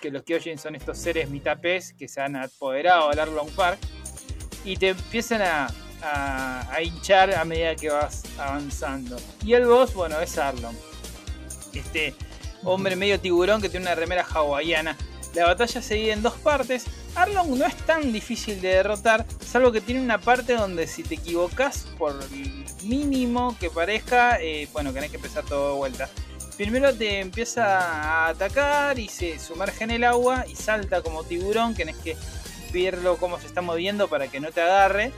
[0.00, 3.78] que los Kyojin son estos seres mitad pez que se han apoderado al Arlong Park
[4.64, 5.68] y te empiezan a,
[6.02, 9.16] a, hinchar a medida que vas avanzando.
[9.44, 10.76] Y el boss, bueno, es Arlong.
[11.72, 12.14] Este
[12.64, 14.96] hombre medio tiburón que tiene una remera hawaiana.
[15.34, 16.84] La batalla se divide en dos partes.
[17.14, 21.16] Arlong no es tan difícil de derrotar, salvo que tiene una parte donde si te
[21.16, 22.14] equivocas por
[22.82, 26.08] mínimo que parezca, eh, bueno, tenés que empezar todo de vuelta.
[26.56, 31.74] Primero te empieza a atacar y se sumerge en el agua y salta como tiburón,
[31.74, 32.16] tenés que
[32.72, 35.12] verlo cómo se está moviendo para que no te agarre.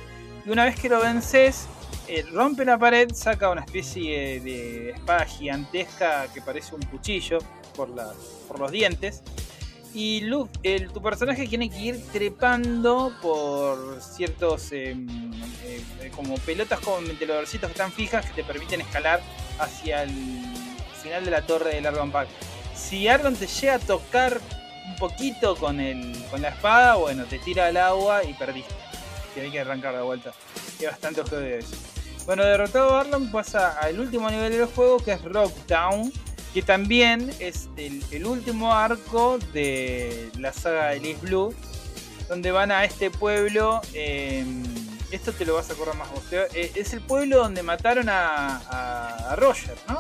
[0.44, 1.68] Y una vez que lo vences,
[2.08, 7.38] eh, rompe la pared, saca una especie de espada gigantesca que parece un cuchillo
[7.76, 9.22] por, los dientes.
[9.94, 10.24] Y
[10.62, 15.06] el, tu personaje tiene que ir trepando por ciertos em,
[15.64, 19.20] eh, como pelotas con ventiladorcitos que están fijas que te permiten escalar
[19.58, 20.10] hacia el
[21.02, 22.28] final de la torre del Argon Pack.
[22.74, 24.40] Si Argon te llega a tocar
[24.88, 25.76] un poquito con,
[26.30, 28.81] con la espada, bueno, te tira al agua y perdiste
[29.34, 30.32] que hay que arrancar de vuelta.
[30.80, 31.76] Hay bastante eso.
[32.26, 36.12] Bueno, derrotado Arlong pasa al último nivel del juego que es Rocktown,
[36.54, 41.52] que también es el, último arco de la saga de Liz Blue,
[42.28, 43.80] donde van a este pueblo.
[43.94, 44.62] Em,
[45.10, 46.22] esto te lo vas a acordar más vos.
[46.32, 49.98] Eh, es el pueblo donde mataron a, Roger, ¿no?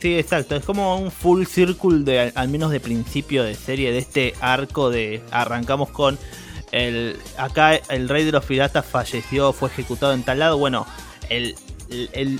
[0.00, 0.56] Sí, exacto.
[0.56, 4.90] Es como un full circle de al menos de principio de serie de este arco
[4.90, 6.18] de arrancamos con
[6.72, 10.58] el, acá el rey de los piratas falleció, fue ejecutado en tal lado.
[10.58, 10.86] Bueno,
[11.28, 11.54] el,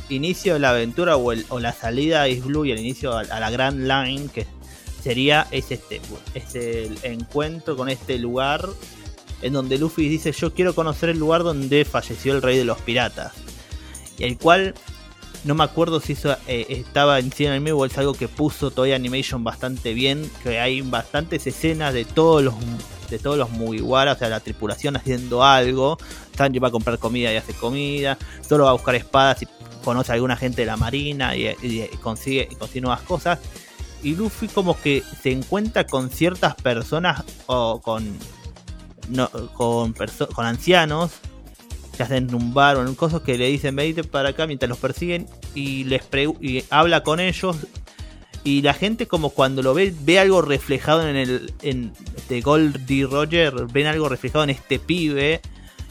[0.09, 3.81] inicio de la aventura o, la salida a Blue y el inicio a, la Grand
[3.81, 4.47] Line, que
[5.03, 6.01] sería es este,
[6.35, 8.69] es el encuentro con este lugar
[9.41, 12.79] en donde Luffy dice yo quiero conocer el lugar donde falleció el rey de los
[12.81, 13.33] piratas.
[14.19, 14.75] Y el cual
[15.45, 18.71] no me acuerdo si eso eh, estaba en Cien Anime o es algo que puso
[18.71, 22.55] Toy Animation bastante bien, que hay bastantes escenas de todos los
[23.11, 25.99] de todos los Mugiwara, o sea, la tripulación haciendo algo.
[26.37, 28.17] Sanji va a comprar comida y hace comida.
[28.47, 29.49] Solo va a buscar espadas y
[29.85, 31.55] conoce a alguna gente de la marina y,
[32.03, 33.39] consigue, y consigue nuevas cosas.
[34.03, 38.17] Y Luffy como que se encuentra con ciertas personas o con
[39.09, 41.11] no, con, perso- con ancianos
[41.97, 45.27] que hacen un bar o coso que le dicen venite para acá mientras los persiguen
[45.55, 46.03] y les
[46.41, 47.57] y habla con ellos
[48.45, 52.41] y la gente como cuando lo ve ve algo reflejado en el en este
[53.07, 55.41] Roger ven algo reflejado en este pibe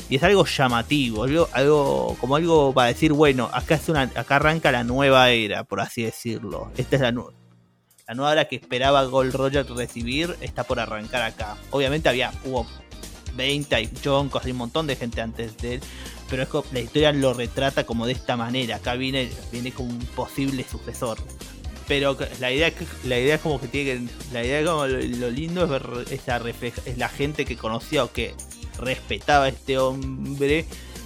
[0.10, 4.72] y es algo llamativo algo, como algo para decir bueno acá es una acá arranca
[4.72, 6.72] la nueva era por así decirlo.
[6.78, 11.58] Esta es la la nueva era que esperaba Gold Roger recibir está por arrancar acá.
[11.72, 12.66] Obviamente había hubo
[13.36, 15.82] 20 hay choncos hay un montón de gente antes de él
[16.30, 18.78] pero es la historia lo retrata como de esta manera.
[18.78, 21.18] Acá viene viene como un posible sucesor
[21.88, 22.72] pero la idea
[23.06, 26.42] la idea es como que tiene que la idea como lo, lindo es ver esa
[26.86, 28.34] es la gente que conocía o que
[28.80, 30.66] respetaba a este hombre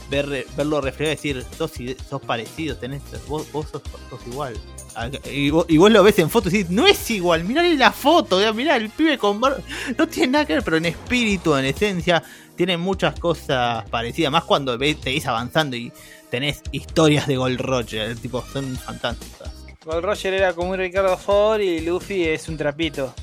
[0.09, 1.71] ver, verlo reflejado y decir sos,
[2.09, 4.55] sos parecido tenés vos, vos sos, sos igual
[4.93, 8.39] Ah, y vos, lo ves en foto y decís no es igual mirale la foto
[8.53, 9.59] mirá el pibe con barba
[9.97, 12.21] no tiene nada que ver pero en espíritu en esencia
[12.61, 14.31] tiene muchas cosas parecidas.
[14.31, 15.91] Más cuando ves, seguís avanzando y
[16.29, 19.50] tenés historias de Gold Roger tipo son fantásticas
[19.83, 23.13] Gold Roger era como un Ricardo Ford y Luffy es un trapito.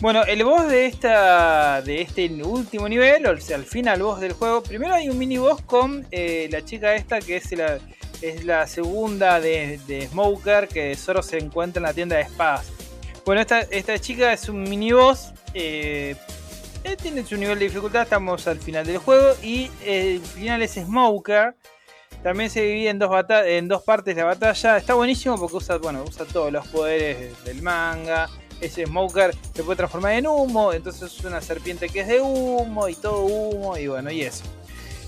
[0.00, 4.32] Bueno, el boss de esta de este último nivel, o sea, al final boss del
[4.32, 7.78] juego, primero hay un mini boss con eh, la chica esta que es la,
[8.20, 12.66] es la segunda de, de Smoker que Zoro se encuentra en la tienda de espadas.
[13.24, 15.32] Bueno, esta, esta chica es un mini boss.
[15.54, 16.16] eh,
[16.82, 20.62] eh, tiene su nivel de dificultad, estamos al final del juego y eh, el final
[20.62, 21.54] es Smoker.
[22.22, 23.10] También se divide en dos,
[23.46, 24.76] en dos partes la batalla.
[24.76, 28.28] Está buenísimo porque usa, bueno, usa todos los poderes del manga.
[28.60, 30.72] Ese Smoker se puede transformar en humo.
[30.72, 33.76] Entonces es una serpiente que es de humo y todo humo.
[33.78, 34.44] Y bueno, y eso.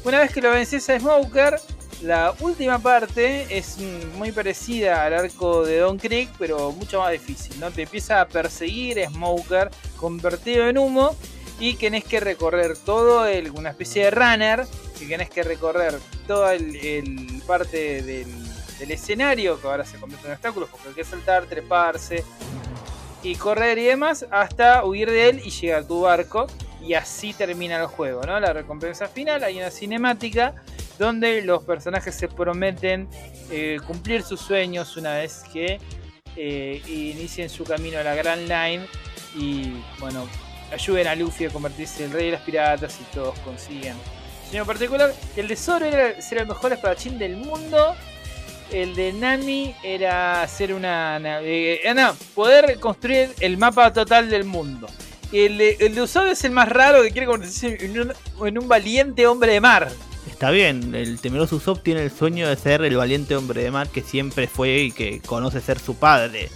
[0.05, 1.61] Una vez que lo vences a Smoker,
[2.03, 3.77] la última parte es
[4.17, 7.61] muy parecida al arco de Don Creek, pero mucho más difícil.
[7.61, 7.71] ¿no?
[7.71, 11.15] Te empieza a perseguir Smoker convertido en humo
[11.63, 14.67] y tenés que recorrer todo el, una especie de runner
[14.99, 15.97] que tenés que recorrer
[16.27, 18.27] toda el, parte del,
[18.81, 22.25] del escenario que ahora se convierte en obstáculos porque hay que saltar, treparse
[23.23, 26.49] y correr y demás hasta huir de él y llegar a tu barco
[26.83, 28.41] y así termina el juego, ¿no?
[28.41, 30.57] La recompensa final, hay una cinemática
[30.99, 33.09] donde los personajes se prometen
[33.53, 35.79] eh, cumplir sus sueños una vez que
[36.35, 38.85] eh, inicien su camino a la Grand Line
[39.37, 40.27] y bueno,
[40.73, 43.95] ayuden a Luffy a convertirse en el rey de los piratas y todos consiguen.
[44.49, 47.95] Sueño particular, el de Zoro era ser el mejor espadachín del mundo.
[48.71, 51.19] El de Nami era ser una.
[51.19, 51.95] na- eh, eh,
[52.35, 54.89] poder construir el mapa total del mundo.
[55.31, 58.13] El de, el Usopp es el más raro que quiere convertirse en un,
[58.47, 59.91] en un valiente hombre de mar.
[60.29, 63.89] Está bien, el temeroso Usopp tiene el sueño de ser el valiente hombre de mar
[63.89, 66.51] que siempre fue y que conoce ser su padre.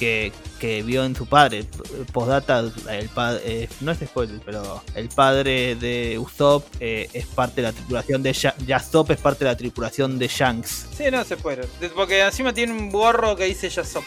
[0.00, 1.66] Que, que vio en su padre.
[2.12, 3.68] Postdata, el padre.
[3.82, 8.32] no es spoiler, pero el padre de Usopp eh, es parte de la tripulación de
[8.32, 10.86] Ya- Yasop, es parte de la tripulación de Shanks.
[10.96, 11.66] Sí, no se puede.
[11.94, 14.02] Porque encima tiene un gorro que dice Yasop.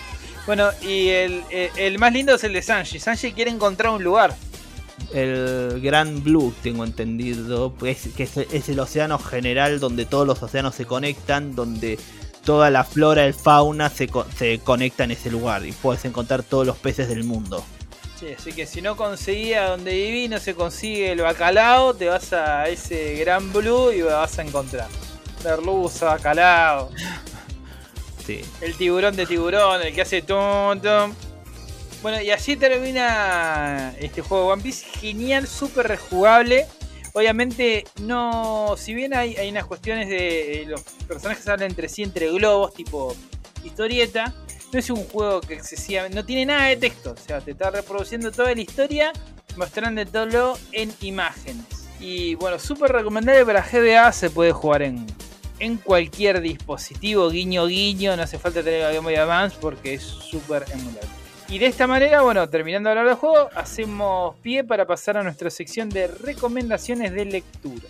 [0.48, 3.00] Bueno, y el, el- el más lindo es el de Sanji.
[3.00, 4.36] Sanji quiere encontrar un lugar.
[5.14, 10.42] El Gran Blue, tengo entendido, pues, que es, es el océano general donde todos los
[10.42, 12.00] océanos se conectan, donde
[12.46, 16.44] toda la flora y fauna se, co- se conecta en ese lugar y puedes encontrar
[16.44, 17.64] todos los peces del mundo.
[18.20, 22.32] Sí, así que si no conseguía donde viví, no se consigue el bacalao, te vas
[22.34, 24.88] a ese gran blue y vas a encontrar.
[25.44, 26.90] Merluza, bacalao,
[28.26, 28.42] Sí.
[28.62, 31.14] el tiburón de tiburón, el que hace tum tum.
[32.02, 34.86] Bueno, y así termina este juego de One Piece.
[35.00, 36.66] Genial, súper rejugable.
[37.14, 38.76] Obviamente, no.
[38.78, 40.64] Si bien hay, hay unas cuestiones de.
[40.64, 43.16] eh, Los personajes hablan entre sí, entre globos, tipo
[43.64, 44.34] historieta.
[44.72, 46.16] No es un juego que excesivamente.
[46.16, 47.12] No tiene nada de texto.
[47.12, 49.14] O sea, te está reproduciendo toda la historia,
[49.56, 51.66] mostrándolo en imágenes.
[52.00, 54.12] Y bueno, súper recomendable para GBA.
[54.12, 55.06] Se puede jugar en,
[55.60, 60.02] en cualquier dispositivo, guiño guiño, no hace falta tener la Game Boy Advance porque es
[60.04, 61.08] súper emulable.
[61.54, 65.24] Y de esta manera, bueno, terminando de hablar del juego, hacemos pie para pasar a
[65.24, 67.90] nuestra sección de recomendaciones de lectura.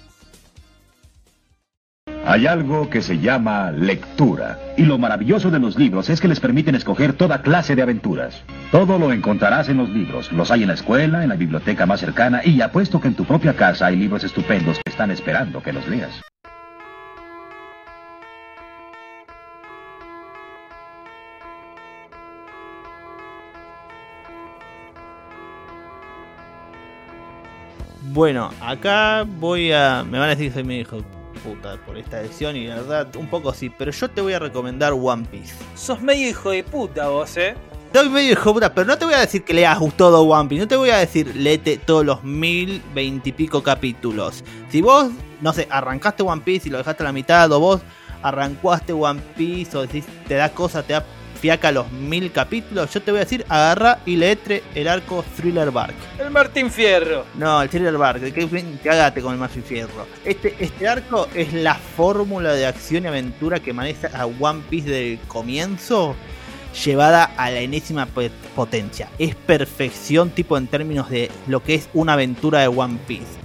[2.25, 4.59] Hay algo que se llama lectura.
[4.75, 8.43] Y lo maravilloso de los libros es que les permiten escoger toda clase de aventuras.
[8.69, 10.29] Todo lo encontrarás en los libros.
[10.33, 13.23] Los hay en la escuela, en la biblioteca más cercana y apuesto que en tu
[13.23, 16.21] propia casa hay libros estupendos que están esperando que los leas.
[28.13, 30.05] Bueno, acá voy a.
[30.07, 30.99] Me van a decir que soy mi hijo
[31.43, 34.39] puta por esta edición y la verdad, un poco sí, pero yo te voy a
[34.39, 35.55] recomendar One Piece.
[35.75, 37.55] Sos medio hijo de puta vos, eh.
[37.87, 40.47] Estoy medio hijo de puta, pero no te voy a decir que leas todo One
[40.47, 44.43] Piece, no te voy a decir léete todos los mil veintipico capítulos.
[44.69, 45.09] Si vos,
[45.41, 47.81] no sé, arrancaste One Piece y lo dejaste a la mitad, o vos
[48.21, 51.03] arrancaste One Piece, o decís, te da cosa, te da
[51.43, 55.71] fiaca los mil capítulos, yo te voy a decir, agarra y leete el arco Thriller
[55.71, 55.93] Bark.
[56.17, 57.25] El Martín Fierro.
[57.35, 60.07] No, el Thriller Bark, que, hágate con el Martín Fierro.
[60.23, 64.89] Este, este arco es la fórmula de acción y aventura que maneja a One Piece
[64.89, 66.15] desde el comienzo,
[66.85, 68.07] llevada a la enésima
[68.55, 69.09] potencia.
[69.19, 73.37] Es perfección tipo en términos de lo que es una aventura de One Piece.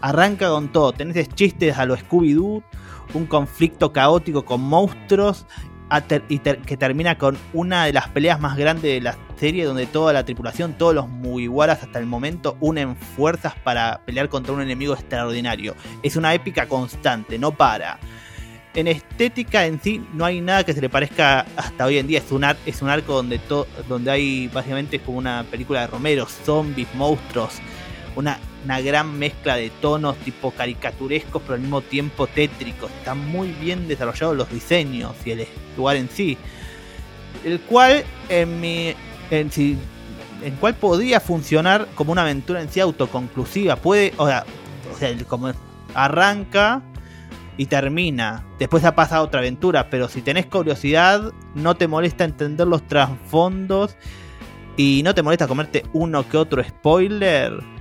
[0.00, 2.64] Arranca con todo, tenés chistes a lo Scooby-Doo,
[3.14, 5.46] un conflicto caótico con monstruos
[6.28, 10.12] y que termina con una de las peleas más grandes de la serie donde toda
[10.12, 14.94] la tripulación, todos los Mugiwaras hasta el momento unen fuerzas para pelear contra un enemigo
[14.94, 15.74] extraordinario.
[16.02, 17.98] Es una épica constante, no para.
[18.74, 22.18] En estética en sí no hay nada que se le parezca hasta hoy en día.
[22.18, 23.40] Es un, es un arco donde,
[23.88, 27.60] donde hay básicamente como una película de Romero, zombies, monstruos,
[28.16, 28.38] una,
[28.80, 32.90] gran mezcla de tonos tipo caricaturescos, pero al mismo tiempo tétricos.
[32.90, 35.46] Están muy bien desarrollados los diseños y el
[35.76, 36.38] lugar en sí.
[37.44, 38.94] El cual, en mi.
[39.30, 39.76] En, si,
[40.42, 43.76] en cual podría funcionar como una aventura en sí autoconclusiva.
[43.76, 44.12] Puede.
[44.16, 44.44] O sea,
[44.92, 45.52] o sea como
[45.94, 46.82] arranca
[47.56, 48.44] y termina.
[48.58, 49.90] Después ha pasado otra aventura.
[49.90, 53.96] Pero si tenés curiosidad, no te molesta entender los trasfondos.
[54.76, 57.73] Y no te molesta comerte uno que otro spoiler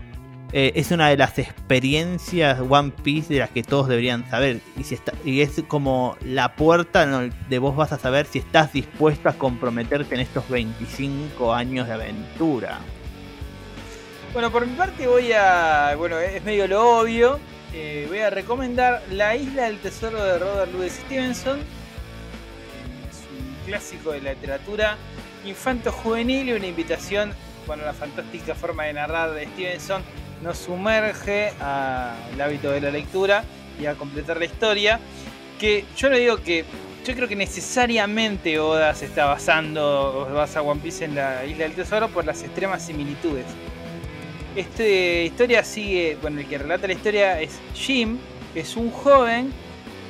[0.56, 4.60] eh, es una de las experiencias One Piece de las que todos deberían saber.
[5.26, 7.08] Y, es como la puerta
[7.50, 11.94] de vos vas a saber si estás dispuesto a comprometerte en estos 25 años de
[11.94, 12.78] aventura.
[14.32, 15.96] Bueno, por mi parte voy a.
[15.98, 17.40] Bueno, es medio lo obvio.
[17.74, 21.62] Eh, voy a recomendar La Isla del Tesoro de Robert Louis Stevenson.
[23.10, 24.98] Es un clásico de la literatura
[25.48, 27.34] infanto-juvenil y una invitación,
[27.66, 30.04] bueno, la fantástica forma de narrar de Stevenson
[30.44, 33.44] nos sumerge al hábito de la lectura
[33.80, 35.00] y a completar la historia.
[35.60, 36.66] Que yo no digo que.
[37.06, 41.66] Yo creo que necesariamente Oda se está basando, o basa One Piece en la Isla
[41.66, 43.46] del Tesoro por las extremas similitudes.
[44.56, 48.20] Esta historia sigue, bueno, el que relata la historia es Jim,
[48.54, 49.52] que es un joven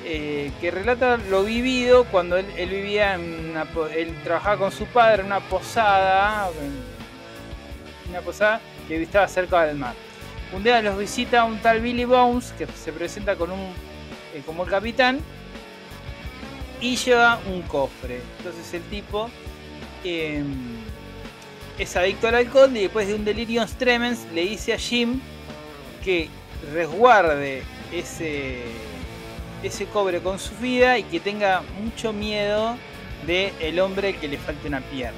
[0.06, 3.66] eh, que relata lo vivido cuando él, vivía en una,
[3.96, 6.52] él trabajaba con su padre en una posada,
[8.08, 9.96] una posada que estaba cerca del mar.
[10.54, 13.36] Un día los visita un tal Billy Bones que se presenta eh,
[14.46, 15.20] como el capitán
[16.80, 18.22] y lleva un cofre.
[18.38, 19.32] Entonces el tipo
[20.04, 20.46] em,
[21.80, 25.20] es adicto al alcohol y después de un delirium tremens le dice a Jim
[26.04, 26.30] que
[26.72, 28.62] resguarde ese,
[29.64, 32.78] ese cobre con su vida y que tenga mucho miedo
[33.26, 35.18] de hombre que le falte una pierna.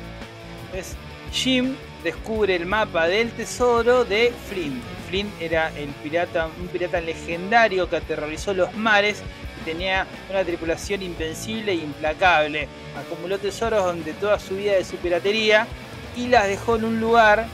[0.68, 0.96] Entonces
[1.34, 1.76] Jim
[2.06, 7.98] descubre el mapa del tesoro de Flint Flint era el pirata, un pirata legendario que
[7.98, 9.22] aterrorizó los mares
[9.62, 12.68] y tenía una tripulación invencible e implacable.
[12.98, 15.68] Acumuló tesoros donde toda su vida de su piratería
[16.16, 17.48] y las dejó en un lugar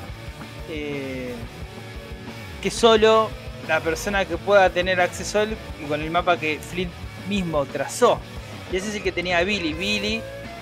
[0.69, 1.33] eh,
[2.61, 3.29] que solo
[3.67, 6.91] la persona que pueda tener acceso a él con el mapa que Flint
[7.27, 8.19] mismo trazó.
[8.71, 9.73] Y ese es el que tenía Billy.
[9.73, 10.21] Billy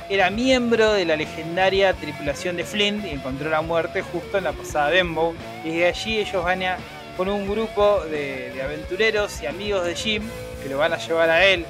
[0.10, 4.53] era miembro de la legendaria tripulación de Flint y encontró la muerte justo en la
[4.53, 5.36] posada Benbow.
[5.64, 6.78] Y de allí ellos van a,
[7.16, 10.24] con un grupo de, aventureros y amigos de Jim
[10.64, 11.66] que lo van a llevar a él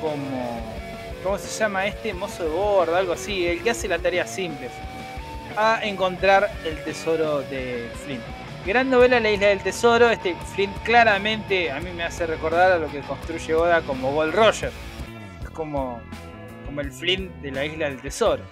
[0.00, 0.78] como.
[1.24, 2.14] ¿Cómo se llama este?
[2.14, 4.68] Mozo de bordo, algo así, el que hace la tarea simple.
[5.56, 8.22] A encontrar el tesoro de Flint.
[8.64, 10.10] Gran novela La Isla del Tesoro.
[10.10, 14.34] Este Flint claramente a mí me hace recordar a lo que construye Oda como Gold
[14.34, 14.70] Roger.
[15.42, 16.00] Es como
[16.68, 18.42] como el Flint de la isla del tesoro.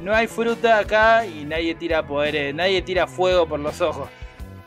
[0.00, 4.08] No hay fruta acá y nadie tira poderes, nadie tira fuego por los ojos.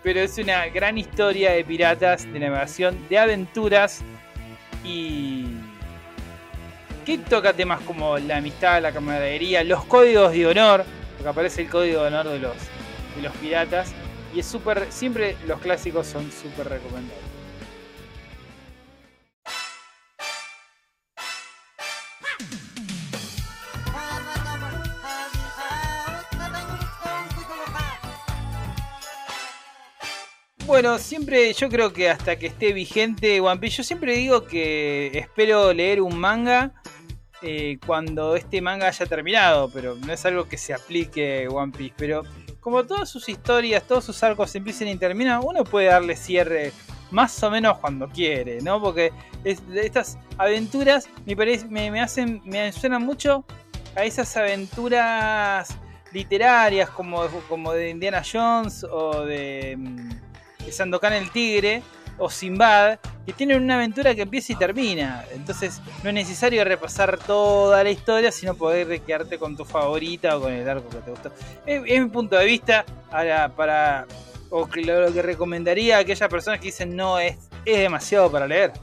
[0.02, 4.02] Pero es una gran historia de piratas, de navegación, de aventuras
[4.86, 5.48] y
[7.06, 10.86] que toca temas como la amistad, la camaradería, los códigos de honor,
[11.18, 12.56] porque aparece el código de honor de los,
[13.18, 13.94] de los piratas
[14.34, 17.27] y es súper, siempre los clásicos son súper recomendables.
[30.68, 35.18] Bueno, siempre yo creo que hasta que esté vigente One Piece, yo siempre digo que
[35.18, 36.74] espero leer un manga
[37.42, 41.94] eh, cuando este manga haya terminado, pero no es algo que se aplique One Piece.
[41.96, 42.24] Pero
[42.60, 46.74] como todas sus historias, todos sus arcos empiezan y terminan, uno puede darle cierre
[47.12, 48.82] más o menos cuando quiere, ¿no?
[48.82, 49.14] Porque
[49.46, 51.34] estas aventuras me,
[51.70, 53.46] me, me, hacen, me suenan mucho
[53.96, 55.70] a esas aventuras
[56.12, 60.27] literarias como, como de Indiana Jones o de, mm, de
[60.72, 61.84] Sandokan el Tigre
[62.18, 65.24] o Sinbad, que tienen una aventura que empieza y termina.
[65.34, 70.42] Entonces no es necesario repasar toda la historia, sino poder quedarte con tu favorita o
[70.42, 71.32] con el arco que te gustó.
[71.66, 72.86] Es, mi punto de vista
[73.56, 74.08] para,
[74.50, 78.48] o que lo, que recomendaría a aquellas personas que dicen no es, es demasiado para
[78.48, 78.74] leer.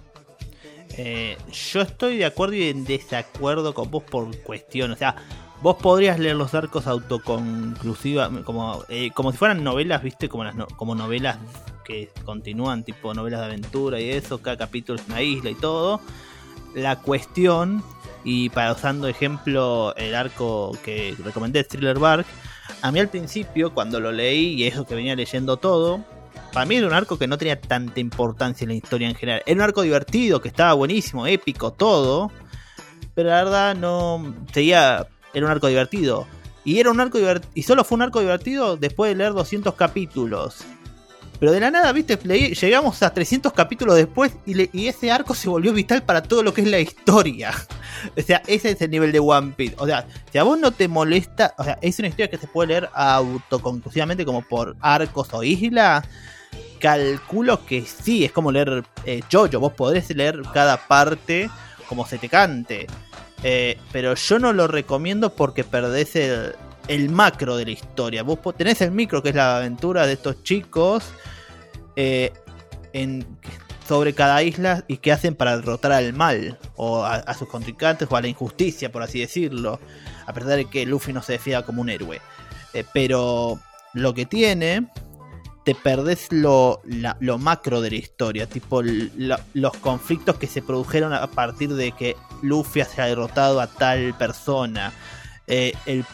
[0.97, 4.93] Eh, yo estoy de acuerdo y en desacuerdo con vos por cuestión.
[4.93, 5.16] O sea,
[5.64, 10.54] vos podrías leer los arcos autoconclusivas, como, eh, como si fueran novelas, viste, como, las
[10.76, 11.38] como novelas
[11.86, 16.02] que continúan, tipo novelas de aventura y eso, cada capítulo es una isla y todo.
[16.74, 17.82] La cuestión,
[18.24, 22.26] y para usando ejemplo el arco que recomendé, Thriller Bark,
[22.82, 26.04] a mí al principio, cuando lo leí y eso que venía leyendo todo,
[26.52, 29.42] para mí era un arco que no tenía tanta importancia en la historia en general.
[29.46, 32.30] Era un arco divertido, que estaba buenísimo, épico, todo.
[33.14, 35.08] Pero la verdad no seguía.
[35.35, 36.26] Era un arco divertido.
[36.64, 37.18] Y era un arco
[37.55, 40.64] y solo fue un arco divertido después de leer 200 capítulos.
[41.39, 45.72] Pero de la nada, viste, llegamos a 300 capítulos después y, ese arco se volvió
[45.72, 47.53] vital para todo lo que es la historia.
[48.16, 49.74] o sea, ese es el nivel de One Piece.
[49.78, 52.47] O sea, si a vos no te molesta, o sea, es una historia que se
[52.47, 56.03] puede leer autoconclusivamente como por arcos o isla.
[56.80, 59.59] Calculo que sí, es como leer eh, Jojo.
[59.59, 61.51] Vos podés leer cada parte
[61.89, 62.87] como se te cante.
[63.47, 68.22] Eh, pero yo no lo recomiendo porque perdés el, macro de la historia.
[68.22, 71.05] Vos tenés el micro, que es la aventura de estos chicos
[71.95, 72.32] eh,
[73.86, 78.16] sobre cada isla y qué hacen para derrotar al mal, o a, sus contrincantes, o
[78.16, 79.78] a la injusticia, por así decirlo.
[80.26, 82.22] A pesar de que Luffy no se defienda como un héroe.
[82.72, 83.61] Eh, pero
[83.92, 84.88] lo que tiene,
[85.64, 86.82] te perdés lo,
[87.20, 92.16] lo macro de la historia, tipo los conflictos que se produjeron a partir de que
[92.42, 94.92] Luffy haya derrotado a tal persona
[95.46, 96.04] eh, el,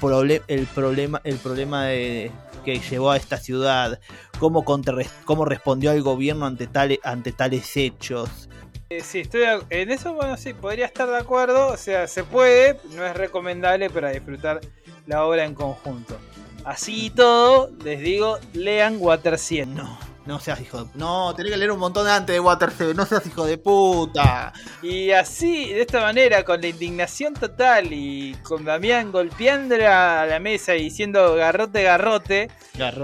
[0.48, 2.30] el, problema, el problema de,
[2.64, 4.00] que llevó a esta ciudad,
[4.38, 6.68] cómo, cómo respondió el gobierno ante,
[7.02, 8.48] ante tales hechos.
[8.88, 12.80] Eh, sí, estoy en eso, bueno, sí, podría estar de acuerdo, o sea, se puede,
[12.90, 14.60] no es recomendable para disfrutar
[15.06, 16.18] la obra en conjunto.
[16.64, 19.74] Así y todo, les digo, lean Water 100.
[19.74, 20.10] No.
[20.26, 20.90] No seas hijo de...
[20.94, 24.52] No, tenés que leer un montón antes de Water No seas hijo de puta.
[24.82, 30.38] Y así, de esta manera, con la indignación total y con Damián golpeando a la
[30.38, 32.50] mesa y diciendo garrote, garrote,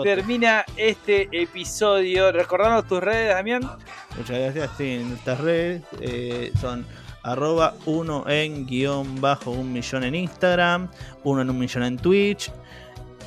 [0.04, 2.30] termina este episodio.
[2.32, 3.62] Recordamos tus redes, Damián.
[4.16, 4.70] Muchas gracias.
[4.76, 6.86] Sí, nuestras redes eh, son
[7.22, 10.88] arroba uno en guion bajo un millón en Instagram,
[11.24, 12.52] uno en un millón en Twitch.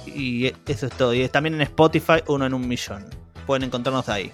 [0.06, 1.14] Y eso es todo.
[1.14, 3.06] Y también en Spotify, uno en un millón
[3.50, 4.32] pueden encontrarnos ahí.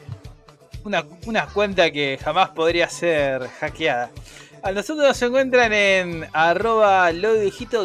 [0.83, 4.11] Una, cuenta que jamás podría ser hackeada.
[4.61, 7.33] A nosotros nos encuentran en arroba lo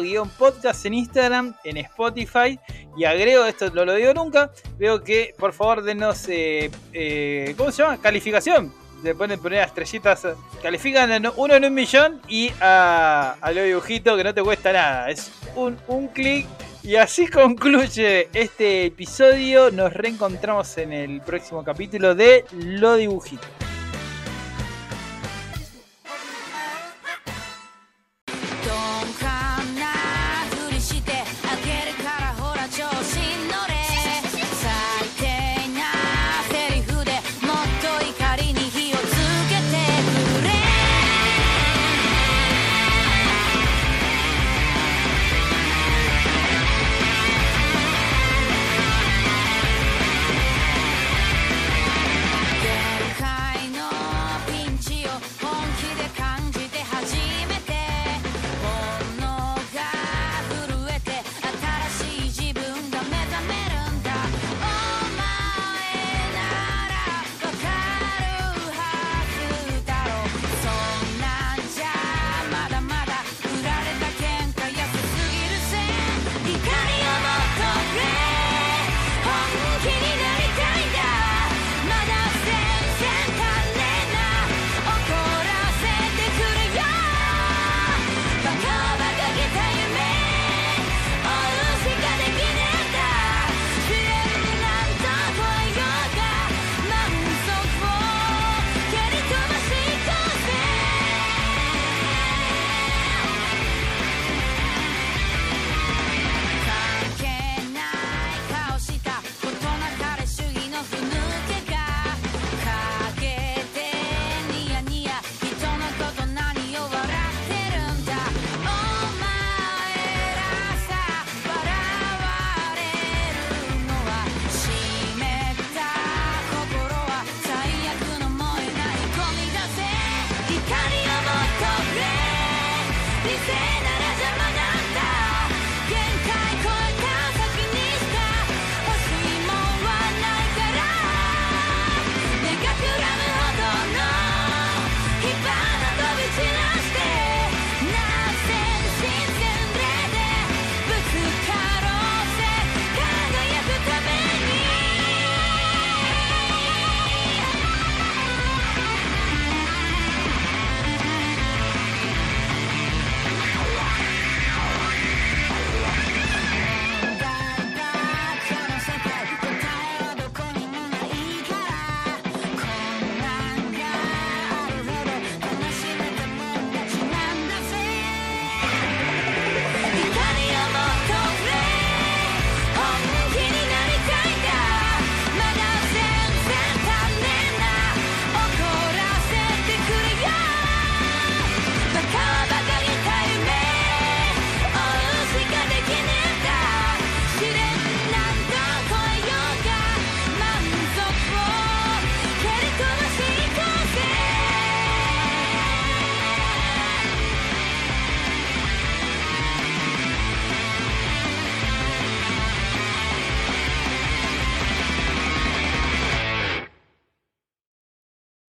[0.01, 2.59] guion podcast en Instagram, en Spotify.
[2.97, 7.71] Y agrego, esto no lo digo nunca, veo que por favor denos, eh, eh, ¿cómo
[7.71, 7.97] se llama?
[8.01, 8.73] Calificación.
[9.01, 10.27] Le ponen poner estrellitas,
[10.61, 13.81] califican uno en un millón y a, a lo
[14.17, 15.09] que no te cuesta nada.
[15.09, 16.45] Es un, un clic
[16.83, 19.71] y así concluye este episodio.
[19.71, 23.60] Nos reencontramos en el próximo capítulo de Lo Dibujito.